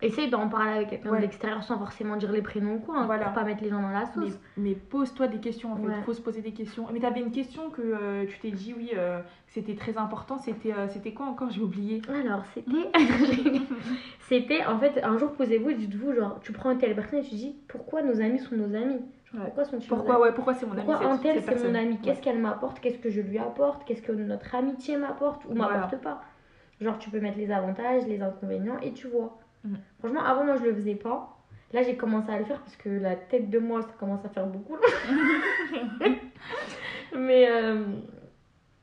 [0.00, 1.16] Essaye d'en parler avec quelqu'un Ouais.
[1.16, 3.24] de l'extérieur sans forcément dire les prénoms ou quoi, hein, Voilà.
[3.24, 4.38] pour pas mettre les gens dans la sauce.
[4.56, 5.88] mais pose-toi des questions en fait.
[5.88, 6.02] Ouais.
[6.06, 6.86] Faut se poser des questions.
[6.92, 10.38] Mais t'avais une question que euh, tu t'es dit, oui, euh, c'était très important.
[10.38, 11.50] C'était euh, c'était quoi encore?
[11.50, 12.00] J'ai oublié.
[12.08, 12.70] Alors, c'était.
[14.28, 17.22] c'était, en fait, un jour, posez-vous et dites-vous, genre, tu prends une telle personne et
[17.24, 19.00] tu dis, pourquoi nos amis sont nos amis?
[19.32, 19.52] Genre, Ouais.
[19.54, 21.98] Pourquoi nos Pourquoi, ouais, pourquoi c'est mon ami Pourquoi un tel c'est mon ami?
[22.00, 22.78] Qu'est-ce qu'elle m'apporte?
[22.80, 23.84] Qu'est-ce que je lui apporte?
[23.84, 25.44] Qu'est-ce que notre amitié m'apporte?
[25.46, 25.74] Ou Voilà.
[25.80, 26.22] m'apporte pas?
[26.80, 29.38] Genre, tu peux mettre les avantages, les inconvénients et tu vois.
[29.64, 29.74] Mm.
[29.98, 31.36] Franchement, avant, moi, je le faisais pas.
[31.72, 34.28] Là, j'ai commencé à le faire parce que la tête de moi, ça commence à
[34.28, 34.76] faire beaucoup.
[37.16, 37.84] Mais euh,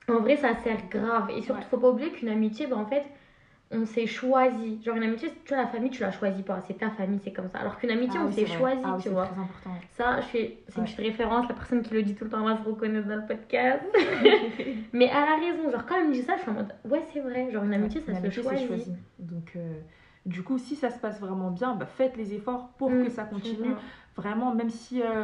[0.08, 1.29] en vrai, ça sert grave.
[1.36, 1.67] Et surtout, Ouais.
[1.69, 3.03] faut pas oublier qu'une amitié, bah, en fait,
[3.71, 4.82] on s'est choisi.
[4.84, 6.62] Genre, une amitié, tu vois, la famille, tu la choisis pas.
[6.62, 7.60] C'est ta famille, c'est comme ça.
[7.60, 9.25] Alors qu'une amitié, Ah on oui, s'est choisi, Ah oui, tu c'est vois.
[9.25, 9.71] très important.
[9.91, 11.47] Ça, je c'est une petite référence.
[11.49, 13.84] La personne qui le dit tout le temps va se reconnaître dans le podcast.
[14.93, 15.71] Mais elle a raison.
[15.71, 17.51] Genre, quand elle me dit ça, je suis en mode, ouais, c'est vrai.
[17.51, 18.67] Genre, une amitié, ça Une se choisit.
[18.67, 18.93] choisi.
[19.19, 19.80] Donc, euh,
[20.25, 23.10] du coup, si ça se passe vraiment bien, bah, faites les efforts pour Mm, que
[23.10, 23.73] ça continue.
[24.15, 25.23] Vraiment, même si, euh,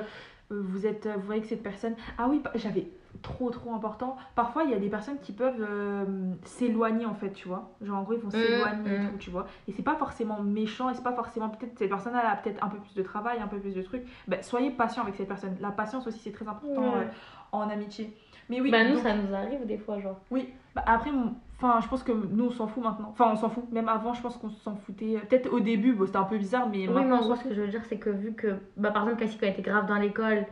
[0.51, 1.95] euh, vous êtes, vous voyez que cette personne.
[2.17, 2.87] Ah oui, j'avais
[3.21, 4.15] trop trop important.
[4.35, 6.05] Parfois, il y a des personnes qui peuvent euh,
[6.43, 7.71] s'éloigner en fait, tu vois.
[7.81, 9.09] Genre en gros, ils vont Mmh, s'éloigner et mmh.
[9.11, 9.45] tout, tu vois.
[9.67, 12.63] Et c'est pas forcément méchant et c'est pas forcément peut-être cette personne elle a peut-être
[12.63, 14.03] un peu plus de travail, un peu plus de trucs.
[14.27, 15.55] Ben, soyez patient avec cette personne.
[15.59, 16.99] La patience aussi c'est très important Ouais.
[16.99, 17.05] euh,
[17.51, 18.15] en amitié.
[18.49, 20.19] Mais oui, bah, nous, donc- ça nous arrive des fois, genre.
[20.31, 20.49] oui.
[20.73, 21.11] Bah, après,
[21.57, 23.09] enfin, je pense que nous on s'en fout maintenant.
[23.11, 23.69] Enfin, on s'en fout.
[23.73, 25.19] Même avant, je pense qu'on s'en foutait.
[25.29, 27.53] Peut-être au début, bon, c'était un peu bizarre, mais Oui, mais en gros, ce que
[27.53, 29.85] je veux dire, c'est que vu que, bah, par exemple, Cassie, quand elle était grave
[29.85, 30.45] dans l'école,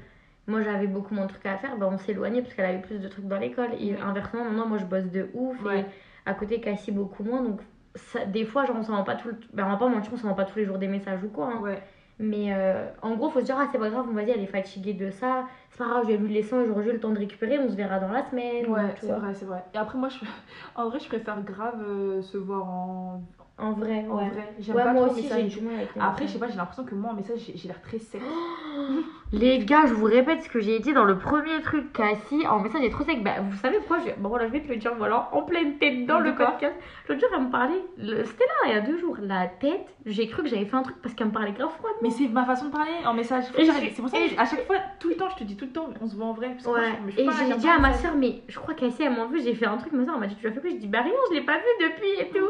[0.49, 2.99] moi j'avais beaucoup moins de trucs à faire, bah, on s'éloignait parce qu'elle avait plus
[2.99, 3.69] de trucs dans l'école.
[3.79, 5.81] Et inversement, maintenant, moi je bosse de ouf Ouais.
[5.81, 5.85] et
[6.25, 7.41] à côté, Cassie beaucoup moins.
[7.41, 7.62] Donc,
[7.95, 9.35] ça, des fois, genre, on s'en rend pas tout le...
[9.53, 11.29] bah, on va pas mentir, on s'en rend pas tous les jours des messages ou
[11.29, 11.47] quoi.
[11.55, 11.59] hein.
[11.62, 11.81] Ouais.
[12.21, 14.93] Mais euh, en gros, faut se dire, ah, c'est pas grave, vas-y, elle est fatiguée
[14.93, 15.45] de ça.
[15.69, 17.69] C'est pas grave, je vais lui laisser un jour, j'ai le temps de récupérer, on
[17.69, 18.67] se verra dans la semaine.
[18.67, 19.63] Ouais, c'est vrai, c'est vrai.
[19.73, 20.19] Et après, moi, je...
[20.75, 23.23] en vrai, je préfère grave euh, se voir en,
[23.61, 24.29] En vrai, en ouais.
[24.29, 24.53] vrai.
[24.59, 26.55] J'aime Ouais, pas moi trop aussi, j'ai du mal avec Après, je sais pas, j'ai
[26.55, 28.21] l'impression que moi, en message, j'ai j'ai l'air très sec.
[29.31, 32.47] Les gars, je vous répète ce que j'ai dit dans le premier truc, Cassie.
[32.47, 33.23] En message, est trop sec.
[33.23, 34.19] Bah, vous savez pourquoi je...
[34.19, 36.73] Bon, voilà, je vais te le dire, voilà, en pleine tête dans le podcast.
[37.07, 37.83] L'autre jour, elle me parlait.
[37.97, 39.17] le- C'était là, il y a deux jours.
[39.21, 41.91] La tête, j'ai cru que j'avais fait un truc parce qu'elle me parlait grave froid.
[42.01, 43.43] Mais c'est ma façon de parler en message.
[43.55, 43.63] Je-.
[43.65, 45.65] C'est pour ça et que à chaque fois, tout le temps, je te dis tout
[45.65, 46.49] le temps, on se voit en vrai.
[46.49, 48.01] Parce que moi, Ouais, je- je et j'ai dit à ma message.
[48.01, 50.21] soeur, mais je crois Cassie, elle m'a vu, j'ai fait un truc, ma soeur, elle
[50.21, 50.69] m'a dit, tu l'as fait quoi?
[50.71, 52.49] Je dis, bah rien, je l'ai pas vu depuis et tout.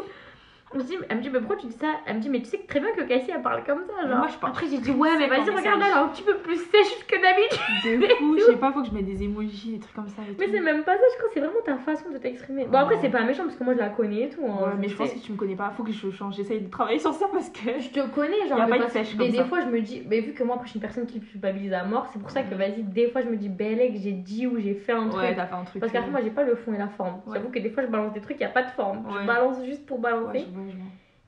[0.74, 1.88] On dit, elle me dit, mais pourquoi tu dis ça?
[2.06, 4.08] Elle me dit, mais tu sais que très bien que Cassie, elle parle comme ça.
[4.08, 4.18] Genre.
[4.20, 6.36] moi, je parle Après, j'ai dit, ouais, mais vas-y, regarde, elle est un petit peu
[6.38, 8.02] plus sèche que d'habitude.
[8.02, 10.22] De fou, je sais pas, faut que je mette des emojis, des trucs comme ça.
[10.22, 12.66] Et Mais c'est même pas ça, je crois c'est vraiment ta façon de t'exprimer.
[12.66, 14.42] Bon, après, c'est pas méchant parce que moi je la connais et tout.
[14.46, 16.36] hein, Ouais, mais je pense que tu me connais pas, faut que je change.
[16.36, 17.80] J'essaye de travailler sur ça parce que.
[17.80, 19.46] Je te connais, genre, mais, pas de sèche mais des ça.
[19.46, 21.74] fois je me dis, mais vu que moi après je suis une personne qui culpabilise
[21.74, 24.12] à mort, c'est pour ça que vas-y, des fois je me dis, belle que j'ai
[24.12, 25.22] dit ou j'ai fait un truc.
[25.22, 25.80] Ouais, t'as fait un truc.
[25.80, 27.22] parce qu'après, moi j'ai pas le fond et la forme.
[27.34, 29.04] J'avoue que des fois je balance des trucs, y a pas de forme.
[29.20, 30.46] Je balance juste pour balancer.
[30.68, 30.74] Ouais.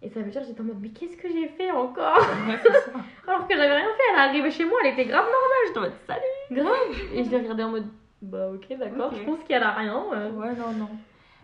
[0.03, 2.17] Et ça veut dire, j'étais en mode, mais qu'est-ce que j'ai fait encore?
[2.47, 2.91] Ouais, c'est ça.
[3.27, 5.25] Alors que j'avais rien fait, elle est arrivée chez moi, elle était grave
[5.67, 6.21] J'étais en mode salut.
[6.49, 6.99] normale, grave.
[7.13, 7.87] Et je l'ai regardée en mode,
[8.21, 10.03] bah ok, d'accord, je pense qu'elle a rien.
[10.13, 10.31] euh.
[10.31, 10.89] Ouais, non, non.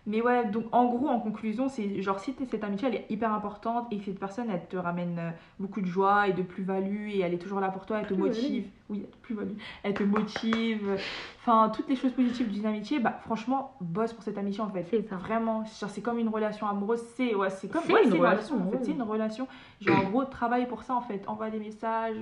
[0.08, 3.34] Mais ouais, donc en gros, en conclusion, c'est genre si cette amitié elle est hyper
[3.34, 7.10] importante et que cette personne elle te ramène euh, beaucoup de joie et de plus-value
[7.10, 8.68] et elle est toujours là pour toi, elle te motive.
[8.90, 9.58] Oui, plus-value.
[9.84, 10.98] Elle te motive.
[11.42, 14.86] Enfin, toutes les choses positives d'une amitié, bah franchement, bosse pour cette amitié en fait.
[14.90, 15.18] C'est ça.
[15.18, 18.18] Vraiment, genre, c'est comme une relation amoureuse, c'est ouais, c'est comme C'est ouais, une c'est
[18.18, 19.46] relation, en fait, c'est une relation.
[19.82, 22.16] Genre en gros, travaille pour ça en fait, envoie des messages,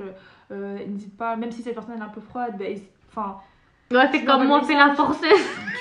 [0.51, 2.65] euh, n'hésite pas, même si cette personne elle est un peu froide, bah,
[3.09, 3.37] enfin,
[3.91, 5.29] Ouais, Tu comme moi, fais la forceuse.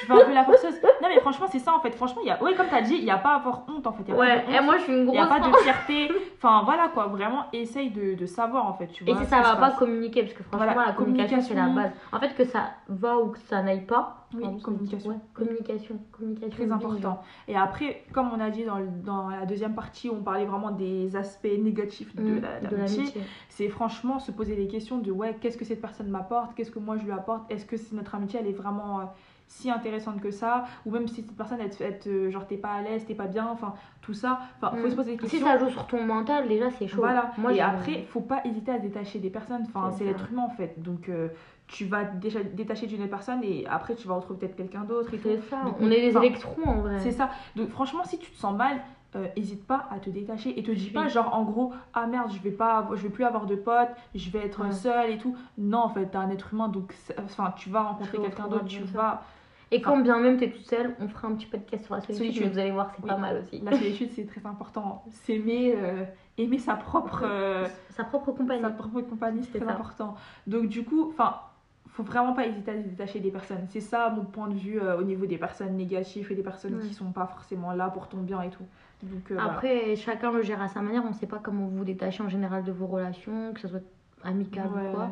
[0.04, 0.74] Tu fais un peu la forceuse.
[1.02, 1.90] Non mais franchement, c'est ça en fait.
[1.94, 3.86] Franchement, y a ouais, comme tu as dit, il y a pas à avoir honte
[3.86, 5.48] en fait, y a Ouais, et moi je suis une Il n'y a grosse pas
[5.48, 6.08] de fierté.
[6.36, 7.06] Enfin, voilà quoi.
[7.06, 8.86] Vraiment, essaye de, de savoir en fait.
[8.88, 9.76] Tu Et vois, si ce ça qui va pas, passe.
[9.78, 11.90] communiquer, parce que franchement, Voilà, la communication, c'est la base.
[12.12, 14.18] En fait, que ça va ou que ça n'aille pas.
[14.36, 15.10] Oui, communication.
[15.10, 15.96] Ouais, communication.
[16.10, 16.50] Communication.
[16.56, 17.22] Très important.
[17.46, 20.44] Et après, comme on a dit dans, le- dans la deuxième partie, où on parlait
[20.44, 23.22] vraiment des aspects négatifs de Mm, la- de l'amitié.
[23.48, 26.80] c'est franchement se poser des questions de ouais, qu'est-ce que cette personne m'apporte, qu'est-ce que
[26.80, 29.04] moi je lui apporte, est-ce que notre amitié elle est vraiment euh,
[29.46, 31.70] si intéressante que ça, ou même si cette personne elle
[32.07, 34.90] euh, genre t'es pas à l'aise, t'es pas bien, enfin tout ça, enfin faut Mm.
[34.90, 35.46] se poser des Si questions.
[35.46, 36.96] ça joue sur ton mental, déjà c'est chaud.
[36.98, 40.30] Voilà, Moi, et après, faut pas hésiter à se détacher des personnes, enfin, C'est l'être
[40.30, 40.74] humain en fait.
[40.83, 41.28] Donc, euh,
[41.66, 45.18] tu vas déjà détacher d'une personne et après, tu vas retrouver peut-être quelqu'un d'autre et
[45.18, 45.28] tout.
[45.48, 45.62] Ça.
[45.64, 46.98] Donc, On est des électrons en vrai.
[47.00, 47.30] C'est ça.
[47.57, 48.80] Donc, franchement, si tu te sens mal,
[49.16, 51.11] euh, hésite pas à te détacher et te dis pas, Oui.
[51.11, 53.90] genre, en gros, ah merde, je vais, pas, avoir- je vais plus avoir de potes,
[54.14, 54.72] je vais être Ouais.
[54.72, 55.37] seule et tout.
[55.59, 58.64] Non, en fait, t'es un être humain, donc, enfin, tu vas rencontrer Tu quelqu'un d'autre,
[58.66, 59.22] tu vas.
[59.70, 62.27] Et quand bien même t'es toute seule, on fera un petit podcast sur la solitude,
[62.27, 62.53] Solitude.
[62.53, 63.09] vous allez voir, c'est Oui.
[63.09, 63.61] pas mal aussi.
[63.61, 65.03] La solitude, c'est très important.
[65.11, 66.05] S'aimer, euh,
[66.38, 67.22] aimer sa propre.
[67.24, 68.61] euh, Sa propre compagnie.
[68.62, 69.72] Sa propre compagnie, c'est C'est très ça.
[69.74, 70.14] important.
[70.46, 71.37] Donc du coup, enfin,
[71.88, 73.66] faut vraiment pas hésiter à se détacher des personnes.
[73.68, 76.74] C'est ça mon point de vue euh, au niveau des personnes négatives et des personnes
[76.77, 76.83] Ouais.
[76.87, 78.64] qui sont pas forcément là pour ton bien et tout.
[79.04, 79.52] Donc euh, voilà.
[79.52, 81.02] Après, chacun le gère à sa manière.
[81.08, 83.80] On sait pas comment vous vous détachez en général de vos relations, que ce soit
[84.24, 84.88] amical Ouais.
[84.88, 85.08] ou quoi.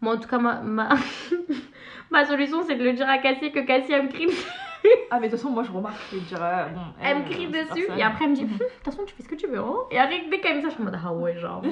[0.00, 0.88] Moi, en tout cas, ma, ma...
[2.10, 4.26] ma solution, c'est de le dire à Cassie que Cassie, elle me crie,
[5.12, 6.80] Ah mais de toute façon, moi je remarque, je dirais bon.
[7.00, 7.86] elle me euh, crie cette dessus.
[7.86, 9.58] personne- Et après, elle me dit, de toute façon, tu fais ce que tu veux.
[9.60, 11.62] Hein et après, dès qu'elle me dit ça, je suis en mode, ah ouais, genre.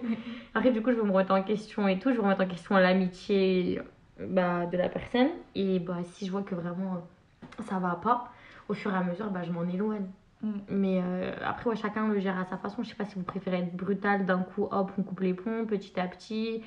[0.54, 2.10] Après, du coup, je vais me remettre en question et tout.
[2.10, 3.80] Je vais remettre en question l'amitié
[4.20, 5.28] bah, de la personne.
[5.54, 8.30] Et bah, si je vois que vraiment euh, ça va pas,
[8.68, 10.06] au fur et à mesure, bah, je m'en éloigne.
[10.44, 10.52] Mm.
[10.68, 12.82] Mais euh, après, ouais, chacun le gère à sa façon.
[12.82, 15.64] Je sais pas si vous préférez être brutal d'un coup, hop, on coupe les ponts
[15.66, 16.62] petit à petit.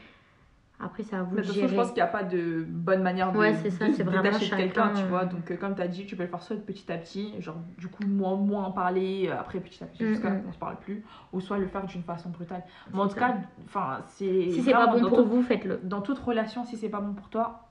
[0.79, 1.67] Après, c'est à vous de toute façon, gérer.
[1.69, 4.91] je pense qu'il n'y a pas de bonne manière de, Ouais, ça, de détacher quelqu'un,
[4.95, 5.23] tu vois.
[5.23, 5.25] euh.
[5.25, 7.55] Donc, euh, comme tu as dit, tu peux le faire soit petit à petit, genre
[7.79, 10.43] du coup, moins, moins en parler, euh, après petit à petit, Mm, jusqu'à mm.
[10.43, 11.03] qu'on se parle plus,
[11.33, 12.63] ou soit le faire d'une façon brutale.
[12.93, 13.19] Mais en tout ça.
[13.21, 14.51] cas, enfin, c'est.
[14.51, 15.79] Si c'est pas bon pour tout- vous, faites-le.
[15.83, 17.69] dans toute relation, si c'est pas bon pour toi,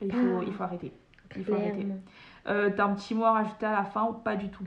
[0.00, 0.44] il faut, Ah.
[0.46, 0.92] il faut arrêter.
[1.36, 1.84] Il faut arrêter.
[2.44, 2.70] Clairement.
[2.76, 4.62] T'as un petit mot à rajouter à la fin ou pas du tout?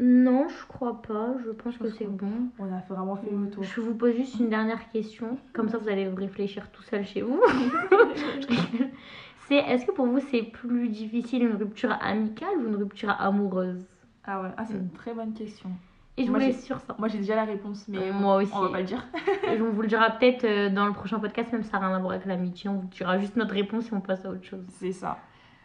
[0.00, 1.34] Non, je crois pas.
[1.44, 2.30] Je pense Je que c'est bon.
[2.58, 3.62] On a vraiment fait le tour.
[3.64, 5.38] Je vous pose juste une dernière question.
[5.52, 7.40] Comme ça, vous allez réfléchir tout seul chez vous.
[9.48, 13.84] c'est est-ce que pour vous, c'est plus difficile une rupture amicale ou une rupture amoureuse?
[14.24, 15.70] Ah ouais, ah, c'est une très bonne question.
[16.16, 16.96] Et je Moi, laisse sur ça.
[16.98, 18.52] Moi j'ai déjà la réponse, mais Euh, moi aussi.
[18.54, 19.06] on va pas le dire.
[19.48, 21.96] On vous le dira peut-être euh, dans le prochain podcast, même si ça n'a rien
[21.96, 22.68] à voir avec l'amitié.
[22.68, 24.64] On vous dira juste notre réponse et on passe à autre chose.
[24.68, 25.18] C'est ça.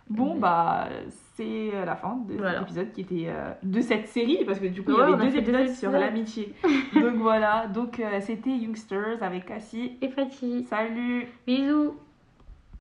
[0.09, 0.39] Bon, Ouais.
[0.39, 0.87] bah,
[1.35, 2.59] c'est la fin de Voilà.
[2.59, 5.29] cet épisode qui était euh, de cette série, parce que du coup, il y avait
[5.29, 6.53] deux épisodes sur l'amitié.
[6.93, 9.97] Donc voilà, donc euh, c'était Youngsters avec Cassie.
[10.01, 11.95] Et Fatih, Salut bisous